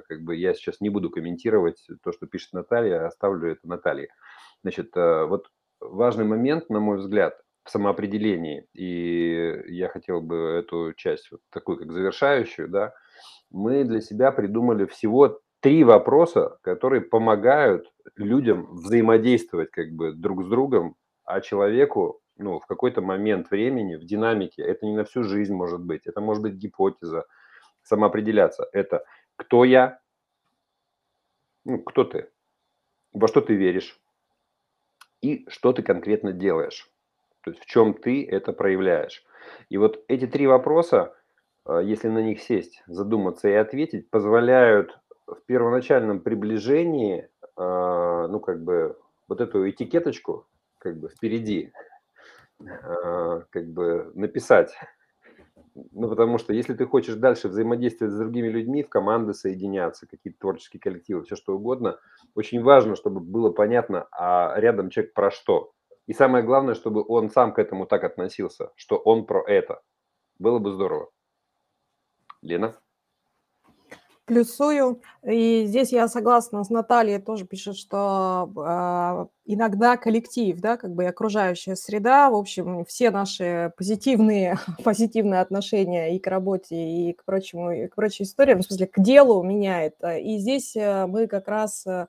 как 0.08 0.22
бы 0.22 0.36
я 0.36 0.54
сейчас 0.54 0.80
не 0.80 0.90
буду 0.90 1.10
комментировать 1.10 1.86
то, 2.02 2.12
что 2.12 2.26
пишет 2.26 2.52
Наталья, 2.52 3.06
оставлю 3.06 3.52
это 3.52 3.68
Наталье. 3.68 4.08
Значит, 4.62 4.96
э, 4.96 5.24
вот 5.24 5.48
важный 5.80 6.24
момент, 6.24 6.70
на 6.70 6.80
мой 6.80 6.98
взгляд, 6.98 7.40
в 7.64 7.70
самоопределении, 7.70 8.66
и 8.72 9.62
я 9.68 9.88
хотел 9.88 10.20
бы 10.20 10.36
эту 10.36 10.94
часть, 10.94 11.30
вот 11.30 11.40
такую 11.50 11.78
как 11.78 11.92
завершающую, 11.92 12.68
да, 12.68 12.94
мы 13.50 13.84
для 13.84 14.00
себя 14.00 14.32
придумали 14.32 14.86
всего 14.86 15.40
три 15.60 15.84
вопроса, 15.84 16.58
которые 16.62 17.02
помогают 17.02 17.92
людям 18.16 18.66
взаимодействовать 18.72 19.70
как 19.70 19.90
бы 19.92 20.12
друг 20.12 20.44
с 20.44 20.48
другом, 20.48 20.96
а 21.24 21.40
человеку 21.40 22.20
ну, 22.38 22.58
в 22.58 22.66
какой-то 22.66 23.02
момент 23.02 23.50
времени, 23.50 23.96
в 23.96 24.04
динамике, 24.04 24.62
это 24.62 24.86
не 24.86 24.96
на 24.96 25.04
всю 25.04 25.22
жизнь 25.22 25.54
может 25.54 25.80
быть, 25.80 26.06
это 26.06 26.20
может 26.20 26.42
быть 26.42 26.54
гипотеза, 26.54 27.26
самоопределяться. 27.82 28.68
Это 28.72 29.04
кто 29.40 29.64
я, 29.64 29.98
ну, 31.64 31.78
кто 31.82 32.04
ты, 32.04 32.28
во 33.14 33.26
что 33.26 33.40
ты 33.40 33.54
веришь 33.54 33.98
и 35.22 35.46
что 35.48 35.72
ты 35.72 35.82
конкретно 35.82 36.32
делаешь. 36.32 36.90
То 37.42 37.50
есть 37.50 37.62
в 37.62 37.66
чем 37.66 37.94
ты 37.94 38.26
это 38.26 38.52
проявляешь. 38.52 39.24
И 39.70 39.78
вот 39.78 40.04
эти 40.08 40.26
три 40.26 40.46
вопроса, 40.46 41.14
э, 41.66 41.80
если 41.84 42.08
на 42.08 42.22
них 42.22 42.42
сесть, 42.42 42.82
задуматься 42.86 43.48
и 43.48 43.52
ответить, 43.52 44.10
позволяют 44.10 44.98
в 45.26 45.40
первоначальном 45.46 46.20
приближении, 46.20 47.28
э, 47.56 48.26
ну, 48.30 48.40
как 48.40 48.62
бы, 48.62 48.98
вот 49.26 49.40
эту 49.40 49.68
этикеточку, 49.68 50.46
как 50.78 50.98
бы, 50.98 51.08
впереди 51.08 51.72
а, 52.66 53.40
как 53.50 53.66
бы 53.68 54.12
написать. 54.14 54.76
Ну, 56.00 56.08
потому 56.08 56.38
что 56.38 56.54
если 56.54 56.72
ты 56.72 56.86
хочешь 56.86 57.16
дальше 57.16 57.48
взаимодействовать 57.48 58.14
с 58.14 58.16
другими 58.16 58.48
людьми, 58.48 58.82
в 58.82 58.88
команды 58.88 59.34
соединяться, 59.34 60.06
какие-то 60.06 60.38
творческие 60.38 60.80
коллективы, 60.80 61.24
все 61.24 61.36
что 61.36 61.54
угодно, 61.54 61.98
очень 62.34 62.62
важно, 62.62 62.96
чтобы 62.96 63.20
было 63.20 63.50
понятно, 63.50 64.08
а 64.10 64.58
рядом 64.58 64.88
человек 64.88 65.12
про 65.12 65.30
что. 65.30 65.72
И 66.06 66.14
самое 66.14 66.42
главное, 66.42 66.74
чтобы 66.74 67.04
он 67.06 67.28
сам 67.28 67.52
к 67.52 67.58
этому 67.58 67.84
так 67.84 68.02
относился, 68.04 68.70
что 68.76 68.96
он 68.96 69.26
про 69.26 69.42
это. 69.46 69.82
Было 70.38 70.58
бы 70.58 70.72
здорово. 70.72 71.10
Лена? 72.40 72.74
Плюсую. 74.30 75.02
И 75.24 75.64
здесь 75.66 75.90
я 75.90 76.06
согласна 76.06 76.62
с 76.62 76.70
Натальей, 76.70 77.18
тоже 77.18 77.44
пишет, 77.44 77.76
что 77.76 78.48
э, 79.44 79.52
иногда 79.52 79.96
коллектив, 79.96 80.56
да, 80.60 80.76
как 80.76 80.94
бы 80.94 81.04
окружающая 81.04 81.74
среда, 81.74 82.30
в 82.30 82.36
общем, 82.36 82.84
все 82.84 83.10
наши 83.10 83.72
позитивные, 83.76 84.56
позитивные 84.84 85.40
отношения 85.40 86.14
и 86.14 86.20
к 86.20 86.28
работе, 86.28 86.76
и 86.76 87.12
к 87.12 87.24
прочему, 87.24 87.72
и 87.72 87.88
к 87.88 87.96
прочей 87.96 88.22
истории, 88.22 88.54
в 88.54 88.62
смысле, 88.62 88.86
к 88.86 89.00
делу 89.00 89.42
меняет. 89.42 89.96
И 90.04 90.38
здесь 90.38 90.76
э, 90.76 91.06
мы 91.06 91.26
как 91.26 91.48
раз 91.48 91.84
э, 91.88 92.06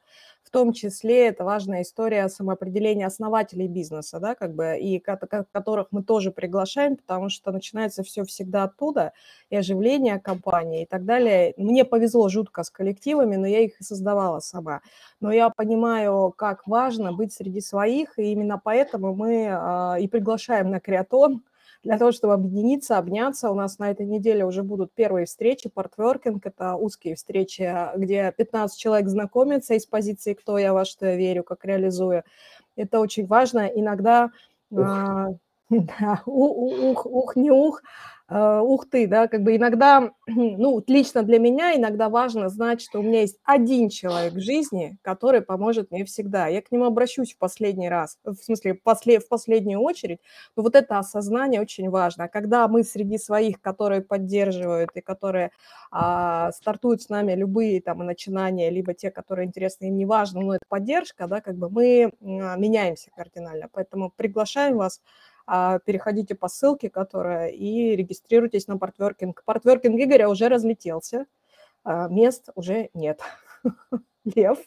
в 0.52 0.54
том 0.54 0.74
числе 0.74 1.28
это 1.28 1.46
важная 1.46 1.82
история 1.82 2.28
самоопределения 2.28 3.08
основателей 3.08 3.70
бизнеса, 3.70 4.20
да, 4.20 4.36
как 4.36 4.54
бы, 4.54 4.78
и 4.78 5.00
которых 5.00 5.88
мы 5.92 6.04
тоже 6.04 6.30
приглашаем, 6.32 6.98
потому 6.98 7.30
что 7.30 7.54
начинается 7.54 8.04
все 8.04 8.26
всегда 8.26 8.64
оттуда, 8.64 9.14
и 9.50 9.56
оживление 9.56 10.20
компании 10.20 10.84
и 10.84 10.86
так 10.86 11.06
далее. 11.06 11.54
Мне 11.56 11.86
повезло 11.86 12.28
жутко 12.28 12.64
с 12.64 12.70
коллективами, 12.70 13.38
но 13.38 13.48
я 13.48 13.60
их 13.62 13.80
и 13.80 13.84
создавала 13.86 14.42
сама. 14.42 14.82
Но 15.22 15.32
я 15.32 15.50
понимаю, 15.52 16.34
как 16.36 16.68
важно 16.68 17.14
быть 17.14 17.32
среди 17.32 17.62
своих, 17.62 18.20
и 18.20 18.34
именно 18.34 18.60
поэтому 18.62 19.16
мы 19.16 19.48
а, 19.50 19.96
и 20.02 20.08
приглашаем 20.10 20.70
на 20.70 20.82
креатон, 20.82 21.44
для 21.84 21.98
того, 21.98 22.12
чтобы 22.12 22.34
объединиться, 22.34 22.98
обняться. 22.98 23.50
У 23.50 23.56
нас 23.56 23.80
на 23.80 23.90
этой 23.90 24.06
неделе 24.06 24.46
уже 24.46 24.64
будут 24.64 24.94
первые 24.94 25.26
встречи, 25.26 25.70
портверкинг, 25.70 26.46
это 26.46 26.76
узкие 26.76 27.16
встречи, 27.16 27.74
где 27.96 28.34
15 28.38 28.80
человек 28.80 29.10
знакомятся 29.10 29.74
из 29.74 29.86
позиции 29.86 30.34
«кто 30.34 30.58
я, 30.58 30.74
во 30.74 30.86
что 30.86 31.08
я 31.08 31.16
верю», 31.16 31.44
как 31.44 31.66
реализую. 31.66 32.24
Это 32.76 33.00
очень 33.00 33.26
важно. 33.26 33.68
Иногда... 33.68 34.32
Ух. 34.70 34.88
А, 34.88 35.28
да, 35.70 36.22
ух, 36.26 37.06
ух, 37.06 37.36
не 37.36 37.50
ух, 37.50 37.82
ух 38.32 38.90
ты, 38.90 39.08
да, 39.08 39.28
как 39.28 39.44
бы 39.44 39.56
иногда, 39.58 40.12
ну, 40.28 40.82
лично 40.88 41.24
для 41.24 41.38
меня 41.38 41.76
иногда 41.76 42.08
важно 42.10 42.48
знать, 42.48 42.82
что 42.82 43.00
у 43.00 43.04
меня 43.04 43.22
есть 43.22 43.38
один 43.44 43.90
человек 43.90 44.34
в 44.34 44.40
жизни, 44.40 44.98
который 45.02 45.42
поможет 45.42 45.92
мне 45.92 46.06
всегда. 46.06 46.48
Я 46.48 46.62
к 46.62 46.72
нему 46.72 46.86
обращусь 46.86 47.34
в 47.34 47.38
последний 47.38 47.90
раз, 47.90 48.18
в 48.24 48.36
смысле, 48.36 48.76
после, 48.76 49.20
в 49.20 49.28
последнюю 49.28 49.82
очередь, 49.82 50.20
но 50.56 50.64
вот 50.64 50.76
это 50.76 50.98
осознание 50.98 51.60
очень 51.60 51.90
важно. 51.90 52.30
Когда 52.30 52.68
мы 52.68 52.84
среди 52.84 53.18
своих, 53.18 53.60
которые 53.60 54.02
поддерживают 54.02 54.92
и 54.96 55.02
которые 55.02 55.52
а, 55.92 56.52
стартуют 56.54 57.02
с 57.02 57.10
нами 57.10 57.34
любые 57.34 57.82
там 57.82 58.00
начинания, 58.00 58.70
либо 58.70 58.94
те, 58.94 59.12
которые 59.12 59.48
интересны 59.48 59.86
им, 59.86 59.98
неважно, 59.98 60.42
но 60.42 60.56
это 60.56 60.66
поддержка, 60.70 61.28
да, 61.28 61.42
как 61.42 61.58
бы 61.58 61.70
мы 61.70 62.14
а, 62.22 62.56
меняемся 62.56 63.10
кардинально. 63.16 63.68
Поэтому 63.72 64.10
приглашаем 64.16 64.78
вас 64.78 65.02
а, 65.02 65.31
переходите 65.46 66.36
по 66.36 66.48
ссылке, 66.48 66.90
которая, 66.90 67.50
и 67.50 67.96
регистрируйтесь 67.96 68.68
на 68.68 68.78
портверкинг. 68.78 69.44
Портверкинг 69.44 70.00
Игоря 70.00 70.30
уже 70.30 70.48
разлетелся, 70.50 71.26
а, 71.84 72.08
мест 72.08 72.50
уже 72.56 72.90
нет. 72.94 73.22
Лев. 74.36 74.60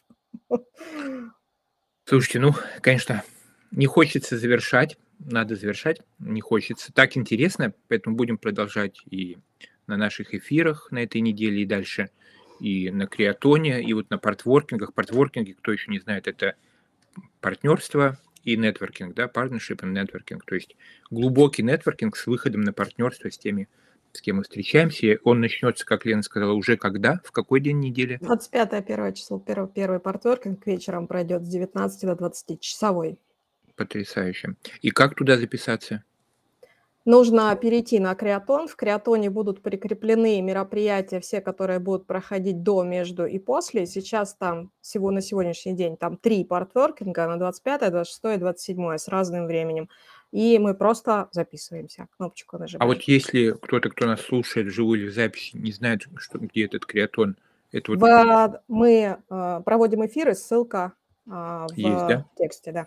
Слушайте, 2.05 2.41
ну, 2.41 2.53
конечно, 2.81 3.23
не 3.71 3.87
хочется 3.87 4.37
завершать, 4.37 4.99
надо 5.19 5.57
завершать, 5.57 6.03
не 6.19 6.41
хочется. 6.41 6.93
Так 6.93 7.17
интересно, 7.17 7.73
поэтому 7.89 8.17
будем 8.17 8.37
продолжать 8.37 9.01
и 9.11 9.39
на 9.87 9.97
наших 9.97 10.35
эфирах 10.35 10.91
на 10.91 11.03
этой 11.03 11.21
неделе 11.21 11.63
и 11.63 11.67
дальше, 11.67 12.11
и 12.61 12.91
на 12.91 13.07
креатоне, 13.07 13.83
и 13.83 13.93
вот 13.93 14.11
на 14.11 14.19
портворкингах. 14.19 14.93
Портворкинги, 14.95 15.53
кто 15.53 15.73
еще 15.73 15.91
не 15.91 16.01
знает, 16.01 16.27
это 16.27 16.57
партнерство 17.41 18.19
и 18.45 18.57
нетворкинг, 18.57 19.15
да, 19.15 19.27
partnership 19.27 19.83
и 19.83 19.87
нетворкинг, 19.87 20.45
то 20.45 20.55
есть 20.55 20.77
глубокий 21.11 21.63
нетворкинг 21.63 22.17
с 22.17 22.27
выходом 22.27 22.63
на 22.63 22.73
партнерство 22.73 23.31
с 23.31 23.39
теми, 23.39 23.69
с 24.13 24.21
кем 24.21 24.37
мы 24.37 24.43
встречаемся. 24.45 25.19
Он 25.25 25.41
начнется, 25.41 25.85
как 25.85 26.07
Лена 26.07 26.23
сказала, 26.23 26.53
уже 26.53 26.77
когда? 26.77 27.21
В 27.25 27.33
какой 27.33 27.61
день 27.61 27.81
недели? 27.81 28.19
25 28.21 28.87
первое 28.87 29.13
число, 29.13 29.39
первый, 29.39 29.69
первый 29.69 29.99
партнеркинг 29.99 30.67
вечером 30.67 31.07
пройдет 31.07 31.45
с 31.45 31.49
19 31.49 32.01
до 32.03 32.15
20 32.15 32.61
часовой. 32.61 33.19
Потрясающе. 33.77 34.55
И 34.83 34.91
как 34.91 35.17
туда 35.17 35.37
записаться? 35.37 36.05
Нужно 37.05 37.55
перейти 37.55 37.99
на 38.01 38.15
креатон. 38.15 38.67
В 38.67 38.77
креатоне 38.77 39.29
будут 39.29 39.63
прикреплены 39.63 40.41
мероприятия, 40.41 41.21
все, 41.21 41.43
которые 41.43 41.79
будут 41.79 42.07
проходить 42.07 42.63
до, 42.63 42.83
между 42.83 43.27
и 43.27 43.39
после. 43.39 43.87
Сейчас 43.87 44.35
там 44.35 44.71
всего 44.81 45.11
на 45.11 45.21
сегодняшний 45.21 45.75
день 45.75 45.99
там 45.99 46.17
три 46.17 46.45
партворкинга 46.45 47.27
на 47.27 47.37
25, 47.37 47.91
26 47.91 48.37
и 48.37 48.39
27 48.39 48.97
с 48.97 49.09
разным 49.09 49.47
временем. 49.47 49.91
И 50.33 50.59
мы 50.59 50.75
просто 50.75 51.29
записываемся, 51.31 52.09
кнопочку 52.17 52.59
нажимаем. 52.59 52.91
А 52.91 52.93
вот 52.93 53.03
если 53.03 53.51
кто-то, 53.51 53.91
кто 53.91 54.07
нас 54.07 54.21
слушает 54.23 54.69
вживую 54.69 55.01
или 55.01 55.09
в 55.09 55.15
записи, 55.15 55.57
не 55.57 55.73
знает, 55.73 56.03
что, 56.17 56.39
где 56.39 56.65
этот 56.65 56.87
креатон, 56.87 57.37
это 57.71 57.93
вот... 57.93 58.01
В, 58.01 58.63
мы 58.67 59.19
э, 59.31 59.63
проводим 59.65 60.07
эфиры, 60.07 60.35
ссылка 60.35 60.95
э, 61.27 61.31
в 61.31 61.77
Есть, 61.77 62.07
да? 62.09 62.27
тексте, 62.37 62.73
да. 62.73 62.87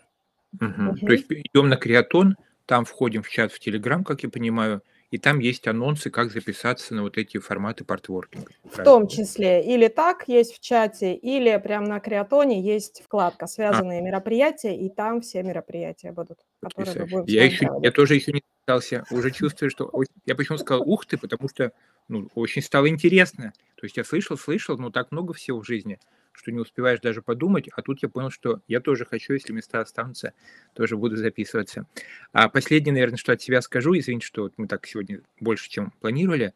Мгм. 0.59 0.97
То 0.97 1.11
есть 1.13 1.25
идем 1.29 1.69
на 1.69 1.77
креатон, 1.77 2.35
там 2.67 2.85
входим 2.85 3.23
в 3.23 3.29
чат 3.29 3.51
в 3.51 3.59
Телеграм, 3.59 4.03
как 4.03 4.21
я 4.21 4.29
понимаю, 4.29 4.83
и 5.09 5.17
там 5.17 5.39
есть 5.39 5.65
анонсы, 5.67 6.09
как 6.09 6.31
записаться 6.31 6.93
на 6.93 7.01
вот 7.01 7.17
эти 7.17 7.37
форматы 7.37 7.85
портворкинга. 7.85 8.51
В 8.65 8.83
том 8.83 9.07
числе. 9.07 9.63
Или 9.63 9.87
так 9.87 10.25
есть 10.27 10.53
в 10.53 10.59
чате, 10.59 11.15
или 11.15 11.57
прямо 11.63 11.87
на 11.87 11.99
Креатоне 12.01 12.61
есть 12.61 13.01
вкладка 13.05 13.45
А. 13.45 13.47
«Связанные 13.47 14.01
мероприятия», 14.01 14.75
и 14.75 14.89
там 14.89 15.21
все 15.21 15.43
мероприятия 15.43 16.11
будут, 16.11 16.39
которые 16.61 16.93
мы 16.99 17.05
будем 17.05 17.33
Я 17.33 17.45
еще, 17.45 17.69
я 17.81 17.91
тоже 17.91 18.15
еще 18.15 18.33
не 18.33 18.43
записался, 18.67 19.05
уже 19.09 19.31
чувствую, 19.31 19.71
что... 19.71 19.89
Я 20.25 20.35
почему 20.35 20.57
сказал 20.57 20.83
«ух 20.85 21.05
ты», 21.05 21.17
потому 21.17 21.47
что 21.47 21.71
ну, 22.09 22.27
очень 22.35 22.61
стало 22.61 22.89
интересно. 22.89 23.53
То 23.75 23.85
есть 23.85 23.95
я 23.95 24.03
слышал, 24.03 24.37
слышал, 24.37 24.77
но 24.77 24.89
так 24.89 25.11
много 25.11 25.33
всего 25.33 25.61
в 25.61 25.65
жизни, 25.65 25.99
что 26.37 26.51
не 26.51 26.59
успеваешь 26.59 26.99
даже 26.99 27.21
подумать, 27.21 27.67
а 27.75 27.81
тут 27.81 28.03
я 28.03 28.09
понял, 28.09 28.29
что 28.29 28.61
я 28.67 28.79
тоже 28.79 29.05
хочу, 29.05 29.33
если 29.33 29.51
места 29.53 29.81
останутся, 29.81 30.33
тоже 30.73 30.95
буду 30.95 31.17
записываться. 31.17 31.87
А 32.31 32.47
последнее, 32.47 32.93
наверное, 32.93 33.17
что 33.17 33.33
от 33.33 33.41
себя 33.41 33.61
скажу, 33.61 33.97
извините, 33.97 34.27
что 34.27 34.43
вот 34.43 34.53
мы 34.57 34.67
так 34.67 34.85
сегодня 34.85 35.21
больше, 35.39 35.69
чем 35.69 35.91
планировали. 35.99 36.53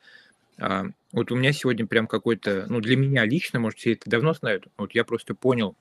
А, 0.59 0.85
вот 1.11 1.31
у 1.31 1.35
меня 1.35 1.51
сегодня 1.51 1.87
прям 1.87 2.05
какой-то, 2.05 2.67
ну, 2.69 2.79
для 2.79 2.95
меня 2.95 3.25
лично, 3.25 3.59
может, 3.59 3.79
все 3.79 3.93
это 3.93 4.09
давно 4.09 4.33
знают, 4.33 4.67
вот 4.77 4.93
я 4.93 5.03
просто 5.03 5.33
понял, 5.33 5.75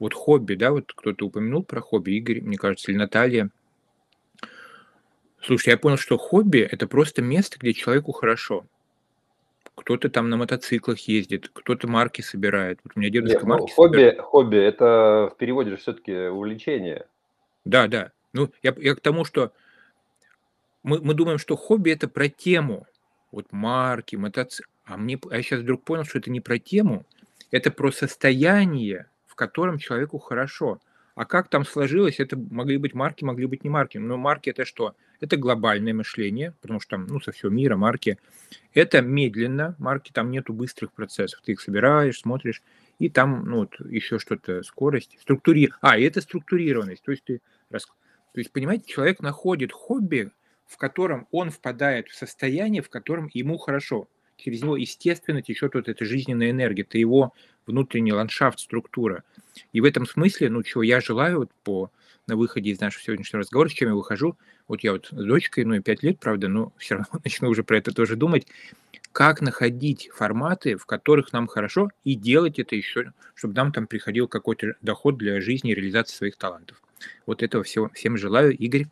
вот 0.00 0.12
хобби, 0.12 0.54
да, 0.54 0.72
вот 0.72 0.92
кто-то 0.92 1.26
упомянул 1.26 1.62
про 1.62 1.80
хобби, 1.80 2.12
Игорь, 2.12 2.40
мне 2.40 2.58
кажется, 2.58 2.90
или 2.90 2.98
Наталья. 2.98 3.50
Слушай, 5.40 5.70
я 5.70 5.78
понял, 5.78 5.98
что 5.98 6.18
хобби– 6.18 6.58
это 6.70 6.88
просто 6.88 7.22
место, 7.22 7.58
где 7.60 7.72
человеку 7.72 8.12
хорошо. 8.12 8.66
Кто-то 9.76 10.08
там 10.08 10.30
на 10.30 10.36
мотоциклах 10.36 10.98
ездит, 11.00 11.50
кто-то 11.52 11.88
марки 11.88 12.20
собирает. 12.20 12.78
Вот 12.84 12.92
у 12.94 13.00
меня 13.00 13.10
дедушка 13.10 13.38
Нет, 13.38 13.42
ну, 13.42 13.48
марки 13.48 13.72
собирает. 13.72 14.20
хобби, 14.20 14.22
хобби 14.22 14.58
это 14.58 15.30
в 15.32 15.36
переводе 15.36 15.70
же 15.70 15.76
все-таки 15.76 16.28
увлечение. 16.28 17.06
Да, 17.64 17.88
да. 17.88 18.12
Ну, 18.32 18.50
я, 18.62 18.74
я 18.78 18.94
к 18.94 19.00
тому, 19.00 19.24
что 19.24 19.52
мы, 20.82 21.00
мы 21.00 21.14
думаем, 21.14 21.38
что 21.38 21.56
хобби 21.56 21.90
это 21.90 22.08
про 22.08 22.28
тему. 22.28 22.86
Вот 23.32 23.46
марки, 23.50 24.16
мотоцикл. 24.16 24.68
А 24.84 24.96
мне, 24.96 25.18
а 25.30 25.36
я 25.36 25.42
сейчас 25.42 25.60
вдруг 25.60 25.82
понял, 25.82 26.04
что 26.04 26.18
это 26.18 26.30
не 26.30 26.40
про 26.40 26.58
тему, 26.58 27.06
это 27.50 27.70
про 27.70 27.90
состояние, 27.90 29.06
в 29.26 29.34
котором 29.34 29.78
человеку 29.78 30.18
хорошо. 30.18 30.78
А 31.14 31.24
как 31.24 31.48
там 31.48 31.64
сложилось, 31.64 32.20
это 32.20 32.36
могли 32.36 32.76
быть 32.76 32.92
марки, 32.92 33.24
могли 33.24 33.46
быть 33.46 33.64
не 33.64 33.70
марки. 33.70 33.98
Но 33.98 34.16
марки 34.16 34.50
это 34.50 34.64
что? 34.64 34.94
Это 35.24 35.38
глобальное 35.38 35.94
мышление, 35.94 36.52
потому 36.60 36.80
что 36.80 36.90
там, 36.90 37.06
ну, 37.06 37.18
со 37.18 37.32
всего 37.32 37.50
мира 37.50 37.78
марки. 37.78 38.18
Это 38.74 39.00
медленно, 39.00 39.74
марки, 39.78 40.12
там 40.12 40.30
нету 40.30 40.52
быстрых 40.52 40.92
процессов. 40.92 41.40
Ты 41.42 41.52
их 41.52 41.62
собираешь, 41.62 42.18
смотришь, 42.18 42.62
и 42.98 43.08
там, 43.08 43.42
ну, 43.46 43.60
вот 43.60 43.80
еще 43.90 44.18
что-то, 44.18 44.62
скорость, 44.62 45.16
структури... 45.22 45.70
А, 45.80 45.96
и 45.96 46.02
это 46.02 46.20
структурированность. 46.20 47.02
То 47.02 47.10
есть 47.10 47.24
ты... 47.24 47.40
То 47.70 47.78
есть, 48.34 48.52
понимаете, 48.52 48.84
человек 48.86 49.20
находит 49.20 49.72
хобби, 49.72 50.30
в 50.66 50.76
котором 50.76 51.26
он 51.30 51.48
впадает 51.48 52.08
в 52.08 52.14
состояние, 52.14 52.82
в 52.82 52.90
котором 52.90 53.30
ему 53.32 53.56
хорошо. 53.56 54.10
Через 54.36 54.60
него, 54.60 54.76
естественно, 54.76 55.40
течет 55.40 55.72
вот 55.72 55.88
эта 55.88 56.04
жизненная 56.04 56.50
энергия, 56.50 56.82
это 56.82 56.98
его 56.98 57.32
внутренний 57.64 58.12
ландшафт, 58.12 58.58
структура. 58.58 59.24
И 59.72 59.80
в 59.80 59.84
этом 59.84 60.04
смысле, 60.04 60.50
ну, 60.50 60.62
чего 60.62 60.82
я 60.82 61.00
желаю 61.00 61.38
вот 61.38 61.50
по 61.62 61.90
на 62.26 62.36
выходе 62.36 62.70
из 62.70 62.80
нашего 62.80 63.02
сегодняшнего 63.02 63.40
разговора, 63.40 63.70
с 63.70 63.72
чем 63.72 63.88
я 63.88 63.94
выхожу, 63.94 64.36
вот 64.68 64.80
я 64.80 64.92
вот 64.92 65.06
с 65.06 65.24
дочкой, 65.24 65.64
ну, 65.64 65.74
и 65.74 65.80
пять 65.80 66.02
лет, 66.02 66.18
правда, 66.18 66.48
но 66.48 66.72
все 66.76 66.96
равно 66.96 67.20
начну 67.24 67.48
уже 67.48 67.62
про 67.64 67.78
это 67.78 67.92
тоже 67.92 68.16
думать, 68.16 68.46
как 69.12 69.40
находить 69.40 70.10
форматы, 70.12 70.76
в 70.76 70.86
которых 70.86 71.32
нам 71.32 71.46
хорошо, 71.46 71.90
и 72.02 72.14
делать 72.14 72.58
это 72.58 72.74
еще, 72.74 73.12
чтобы 73.34 73.54
нам 73.54 73.72
там 73.72 73.86
приходил 73.86 74.26
какой-то 74.28 74.74
доход 74.82 75.18
для 75.18 75.40
жизни 75.40 75.70
и 75.70 75.74
реализации 75.74 76.16
своих 76.16 76.36
талантов. 76.36 76.82
Вот 77.26 77.42
этого 77.42 77.62
всего 77.64 77.90
всем 77.90 78.16
желаю. 78.16 78.56
Игорь? 78.56 78.86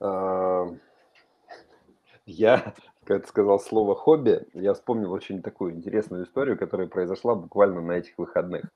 Я, 2.26 2.74
когда 3.04 3.22
ты 3.22 3.28
сказал 3.28 3.58
слово 3.58 3.94
хобби, 3.94 4.42
я 4.52 4.74
вспомнил 4.74 5.12
очень 5.12 5.40
такую 5.40 5.72
интересную 5.72 6.26
историю, 6.26 6.58
которая 6.58 6.86
произошла 6.86 7.34
буквально 7.34 7.80
на 7.80 7.92
этих 7.92 8.18
выходных, 8.18 8.66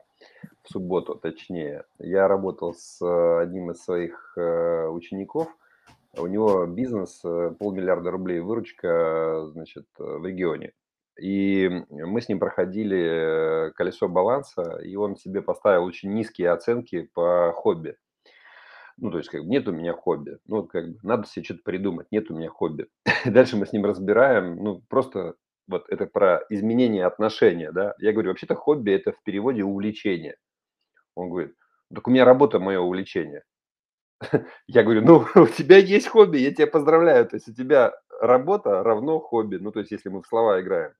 в 0.62 0.70
субботу 0.70 1.16
точнее. 1.16 1.84
Я 1.98 2.28
работал 2.28 2.72
с 2.72 3.04
э, 3.04 3.42
одним 3.42 3.70
из 3.70 3.84
своих 3.84 4.32
э, 4.38 4.86
учеников, 4.86 5.54
у 6.16 6.26
него 6.26 6.66
бизнес, 6.66 7.20
э, 7.24 7.54
полмиллиарда 7.58 8.10
рублей 8.10 8.40
выручка, 8.40 9.46
значит, 9.52 9.86
э, 9.98 10.02
в 10.04 10.26
регионе. 10.26 10.72
И 11.20 11.68
мы 11.90 12.20
с 12.20 12.28
ним 12.28 12.38
проходили 12.38 13.68
э, 13.68 13.70
колесо 13.72 14.08
баланса, 14.08 14.78
и 14.82 14.96
он 14.96 15.16
себе 15.16 15.42
поставил 15.42 15.84
очень 15.84 16.12
низкие 16.12 16.50
оценки 16.50 17.08
по 17.14 17.52
хобби. 17.54 17.96
Ну, 18.98 19.10
то 19.10 19.18
есть, 19.18 19.30
как 19.30 19.42
бы, 19.42 19.48
нет 19.48 19.68
у 19.68 19.72
меня 19.72 19.94
хобби. 19.94 20.38
Ну, 20.46 20.64
как 20.64 20.88
бы, 20.88 20.98
надо 21.02 21.26
себе 21.26 21.44
что-то 21.44 21.62
придумать, 21.64 22.06
нет 22.10 22.30
у 22.30 22.36
меня 22.36 22.48
хобби. 22.48 22.88
Дальше 23.24 23.56
мы 23.56 23.66
с 23.66 23.72
ним 23.72 23.84
разбираем, 23.84 24.56
ну, 24.56 24.82
просто 24.88 25.34
вот 25.68 25.86
это 25.88 26.06
про 26.06 26.44
изменение 26.50 27.06
отношения, 27.06 27.72
да. 27.72 27.94
Я 27.98 28.12
говорю, 28.12 28.30
вообще-то 28.30 28.54
хобби– 28.54 28.90
это 28.92 29.12
в 29.12 29.22
переводе 29.22 29.64
увлечение. 29.64 30.36
Он 31.14 31.30
говорит, 31.30 31.54
так 31.94 32.06
у 32.06 32.10
меня 32.10 32.24
работа– 32.24 32.58
мое 32.60 32.80
увлечение. 32.80 33.42
Я 34.66 34.82
говорю, 34.82 35.02
ну, 35.02 35.26
у 35.42 35.46
тебя 35.46 35.78
есть 35.78 36.08
хобби, 36.08 36.38
я 36.38 36.52
тебя 36.52 36.66
поздравляю. 36.66 37.26
То 37.26 37.36
есть 37.36 37.48
у 37.48 37.54
тебя 37.54 37.92
работа 38.20 38.82
равно 38.82 39.18
хобби. 39.20 39.56
Ну, 39.56 39.72
то 39.72 39.80
есть 39.80 39.92
если 39.92 40.08
мы 40.08 40.22
в 40.22 40.26
слова 40.26 40.60
играем. 40.60 40.92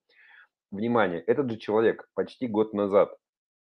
Внимание, 0.71 1.21
этот 1.21 1.51
же 1.51 1.59
человек 1.59 2.09
почти 2.15 2.47
год 2.49 2.73
назад 2.73 3.15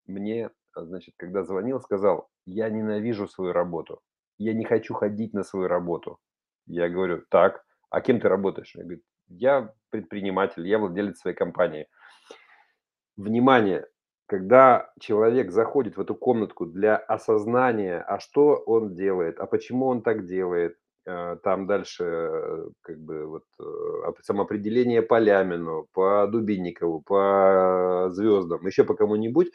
мне, 0.07 0.51
а, 0.75 0.85
значит, 0.85 1.15
когда 1.19 1.45
звонил, 1.45 1.81
сказал, 1.81 2.29
я 2.47 2.71
ненавижу 2.71 3.29
свою 3.29 3.53
работу. 3.53 4.01
Я 4.39 4.55
не 4.55 4.65
хочу 4.65 4.95
ходить 4.95 5.35
на 5.35 5.45
свою 5.45 5.69
работу. 5.69 6.19
Я 6.67 6.89
говорю, 6.89 7.23
так, 7.29 7.63
а 7.91 8.01
кем 8.01 8.21
ты 8.21 8.29
работаешь? 8.29 8.75
Он 8.77 8.83
говорит, 8.83 9.05
я 9.29 9.73
предприниматель, 9.91 10.67
я 10.67 10.79
владелец 10.79 11.19
своей 11.19 11.37
компании. 11.37 11.87
Внимание, 13.17 13.87
когда 14.27 14.93
человек 15.01 15.51
заходит 15.51 15.97
в 15.97 16.01
эту 16.01 16.15
комнатку 16.15 16.67
для 16.67 16.97
осознания, 16.97 18.01
а 18.01 18.19
что 18.21 18.57
он 18.67 18.95
делает, 18.95 19.39
а 19.39 19.47
почему 19.47 19.87
он 19.87 20.03
так 20.03 20.25
делает, 20.27 20.77
э, 21.07 21.37
там 21.43 21.67
дальше 21.67 22.65
как 22.83 22.99
бы 23.01 23.27
вот 23.27 23.45
э, 23.61 23.63
оп- 24.09 24.21
самоопределение 24.23 25.03
по 25.03 25.19
Лямину, 25.19 25.89
по 25.93 26.27
Дубинникову, 26.27 27.01
по 27.03 28.09
звездам, 28.13 28.67
еще 28.67 28.85
по 28.85 28.95
кому-нибудь, 28.95 29.51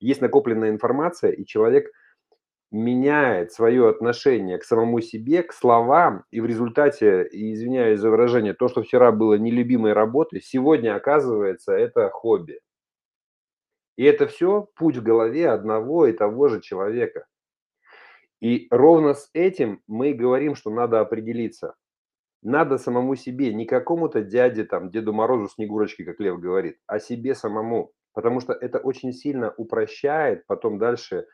есть 0.00 0.20
накопленная 0.22 0.70
информация, 0.70 1.32
и 1.32 1.44
человек 1.46 1.90
меняет 2.72 3.52
свое 3.52 3.88
отношение 3.88 4.58
к 4.58 4.64
самому 4.64 5.00
себе, 5.00 5.42
к 5.44 5.52
словам, 5.52 6.24
и 6.32 6.40
в 6.40 6.46
результате, 6.46 7.28
извиняюсь 7.30 8.00
за 8.00 8.10
выражение, 8.10 8.54
то, 8.54 8.68
что 8.68 8.82
вчера 8.82 9.12
было 9.12 9.34
нелюбимой 9.34 9.92
работой, 9.92 10.40
сегодня 10.42 10.96
оказывается 10.96 11.72
это 11.72 12.10
хобби. 12.10 12.60
И 13.96 14.04
это 14.04 14.26
все 14.26 14.68
путь 14.76 14.96
в 14.96 15.02
голове 15.02 15.48
одного 15.48 16.06
и 16.06 16.12
того 16.12 16.48
же 16.48 16.60
человека. 16.60 17.26
И 18.40 18.66
ровно 18.70 19.14
с 19.14 19.30
этим 19.32 19.82
мы 19.86 20.12
говорим, 20.12 20.54
что 20.54 20.70
надо 20.70 21.00
определиться. 21.00 21.74
Надо 22.42 22.76
самому 22.76 23.14
себе, 23.16 23.54
не 23.54 23.64
какому-то 23.64 24.22
дяде, 24.22 24.64
там, 24.64 24.90
Деду 24.90 25.14
Морозу, 25.14 25.48
Снегурочке, 25.48 26.04
как 26.04 26.20
Лев 26.20 26.38
говорит, 26.38 26.76
а 26.86 26.98
себе 26.98 27.34
самому. 27.34 27.92
Потому 28.12 28.40
что 28.40 28.52
это 28.52 28.78
очень 28.78 29.12
сильно 29.12 29.54
упрощает 29.56 30.46
потом 30.46 30.78
дальше 30.78 31.26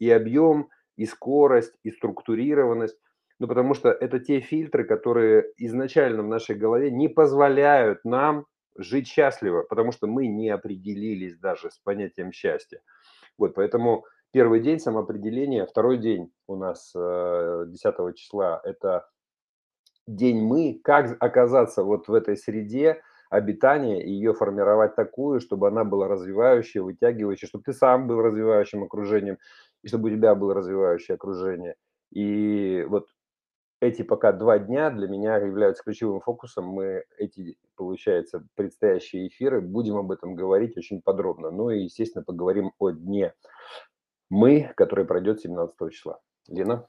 и 0.00 0.10
объем, 0.10 0.68
и 0.96 1.06
скорость, 1.06 1.74
и 1.84 1.90
структурированность. 1.90 2.98
Ну, 3.38 3.46
потому 3.46 3.74
что 3.74 3.90
это 3.90 4.18
те 4.18 4.40
фильтры, 4.40 4.84
которые 4.84 5.44
изначально 5.56 6.22
в 6.22 6.28
нашей 6.28 6.56
голове 6.56 6.90
не 6.90 7.08
позволяют 7.08 8.04
нам 8.04 8.46
жить 8.78 9.08
счастливо, 9.08 9.62
потому 9.62 9.92
что 9.92 10.06
мы 10.06 10.26
не 10.26 10.50
определились 10.50 11.38
даже 11.38 11.70
с 11.70 11.78
понятием 11.78 12.32
счастья. 12.32 12.80
Вот, 13.38 13.54
поэтому 13.54 14.04
первый 14.32 14.60
день 14.60 14.78
самоопределения, 14.78 15.66
второй 15.66 15.98
день 15.98 16.32
у 16.46 16.56
нас 16.56 16.92
э, 16.94 17.64
10 17.68 18.16
числа– 18.16 18.60
это 18.64 19.06
день 20.06 20.40
мы, 20.40 20.80
как 20.82 21.16
оказаться 21.22 21.82
вот 21.82 22.08
в 22.08 22.14
этой 22.14 22.36
среде 22.36 23.02
обитания 23.28 24.04
и 24.04 24.10
ее 24.10 24.34
формировать 24.34 24.94
такую, 24.94 25.40
чтобы 25.40 25.68
она 25.68 25.84
была 25.84 26.08
развивающей, 26.08 26.80
вытягивающей, 26.80 27.48
чтобы 27.48 27.64
ты 27.64 27.72
сам 27.72 28.06
был 28.06 28.22
развивающим 28.22 28.84
окружением, 28.84 29.38
и 29.82 29.88
чтобы 29.88 30.10
у 30.10 30.12
тебя 30.12 30.34
было 30.34 30.54
развивающее 30.54 31.16
окружение. 31.16 31.74
И 32.12 32.84
вот 32.88 33.08
эти 33.80 34.02
пока 34.02 34.32
два 34.32 34.58
дня 34.58 34.90
для 34.90 35.08
меня 35.08 35.36
являются 35.36 35.82
ключевым 35.82 36.20
фокусом. 36.20 36.66
Мы 36.66 37.04
эти, 37.18 37.58
получается, 37.76 38.44
предстоящие 38.54 39.28
эфиры 39.28 39.60
будем 39.60 39.96
об 39.96 40.10
этом 40.12 40.34
говорить 40.34 40.76
очень 40.76 41.02
подробно. 41.02 41.50
Ну 41.50 41.70
и, 41.70 41.84
естественно, 41.84 42.24
поговорим 42.24 42.72
о 42.78 42.90
дне 42.90 43.34
мы, 44.30 44.72
который 44.76 45.04
пройдет 45.04 45.40
17 45.40 45.76
числа. 45.92 46.20
Лена? 46.48 46.86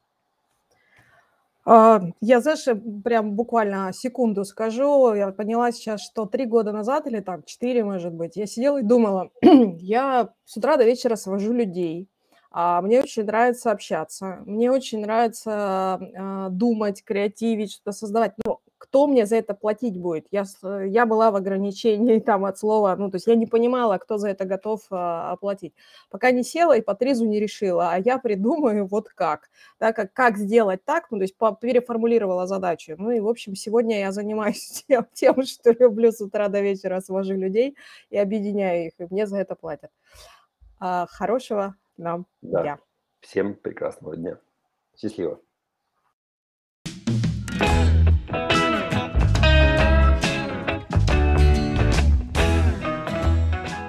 А, 1.65 2.01
Я, 2.21 2.39
знаешь, 2.39 2.65
прям 3.03 3.35
буквально 3.35 3.91
секунду 3.91 4.45
скажу. 4.45 5.13
Я 5.13 5.31
поняла 5.31 5.71
сейчас, 5.71 6.01
что 6.01 6.25
три 6.25 6.45
года 6.45 6.71
назад 6.71 7.07
или 7.07 7.19
там 7.19 7.43
четыре, 7.43 7.83
может 7.83 8.13
быть, 8.13 8.37
я 8.37 8.45
сидела 8.45 8.79
и 8.79 8.83
думала, 8.83 9.31
я 9.41 10.29
с 10.45 10.55
утра 10.55 10.77
до 10.77 10.85
вечера 10.85 11.15
свожу 11.15 11.51
людей. 11.51 12.09
А 12.51 12.81
мне 12.81 13.01
очень 13.01 13.23
нравится 13.23 13.71
общаться, 13.71 14.43
мне 14.45 14.71
очень 14.71 15.01
нравится 15.01 15.99
э, 15.99 16.47
думать, 16.51 17.03
креативить, 17.03 17.73
что-то 17.73 17.91
создавать. 17.91 18.33
Но 18.45 18.61
кто 18.77 19.07
мне 19.07 19.25
за 19.25 19.37
это 19.37 19.53
платить 19.53 19.99
будет? 19.99 20.27
Я, 20.31 20.45
я 20.85 21.05
была 21.05 21.31
в 21.31 21.35
ограничении 21.35 22.19
там 22.27 22.45
от 22.45 22.57
слова, 22.57 22.95
ну, 22.95 23.09
то 23.09 23.15
есть 23.15 23.27
я 23.27 23.35
не 23.35 23.45
понимала, 23.45 23.97
кто 23.97 24.17
за 24.17 24.29
это 24.29 24.45
готов 24.45 24.81
а, 24.91 25.31
оплатить. 25.31 25.73
Пока 26.09 26.31
не 26.31 26.43
села 26.43 26.77
и 26.77 26.81
по 26.81 26.95
тризу 26.95 27.25
не 27.25 27.39
решила, 27.39 27.91
а 27.91 27.99
я 27.99 28.17
придумаю 28.17 28.85
вот 28.87 29.09
как, 29.09 29.49
да, 29.79 29.93
как, 29.93 30.13
как 30.13 30.37
сделать 30.37 30.83
так, 30.85 31.11
ну, 31.11 31.17
то 31.17 31.23
есть 31.23 31.37
по, 31.37 31.53
переформулировала 31.53 32.47
задачу. 32.47 32.95
Ну, 32.97 33.11
и, 33.11 33.19
в 33.19 33.27
общем, 33.27 33.55
сегодня 33.55 33.99
я 33.99 34.11
занимаюсь 34.11 34.85
тем, 34.87 35.05
тем, 35.13 35.43
что 35.43 35.71
люблю 35.71 36.11
с 36.11 36.21
утра 36.21 36.47
до 36.47 36.61
вечера, 36.61 37.01
свожу 37.01 37.33
людей 37.33 37.75
и 38.09 38.17
объединяю 38.17 38.87
их, 38.87 38.93
и 38.99 39.07
мне 39.09 39.27
за 39.27 39.37
это 39.37 39.55
платят. 39.55 39.91
А, 40.79 41.07
хорошего 41.09 41.75
нам 41.97 42.25
Да. 42.41 42.61
дня. 42.61 42.79
Всем 43.19 43.55
прекрасного 43.55 44.15
дня. 44.15 44.37
Счастливо. 44.95 45.39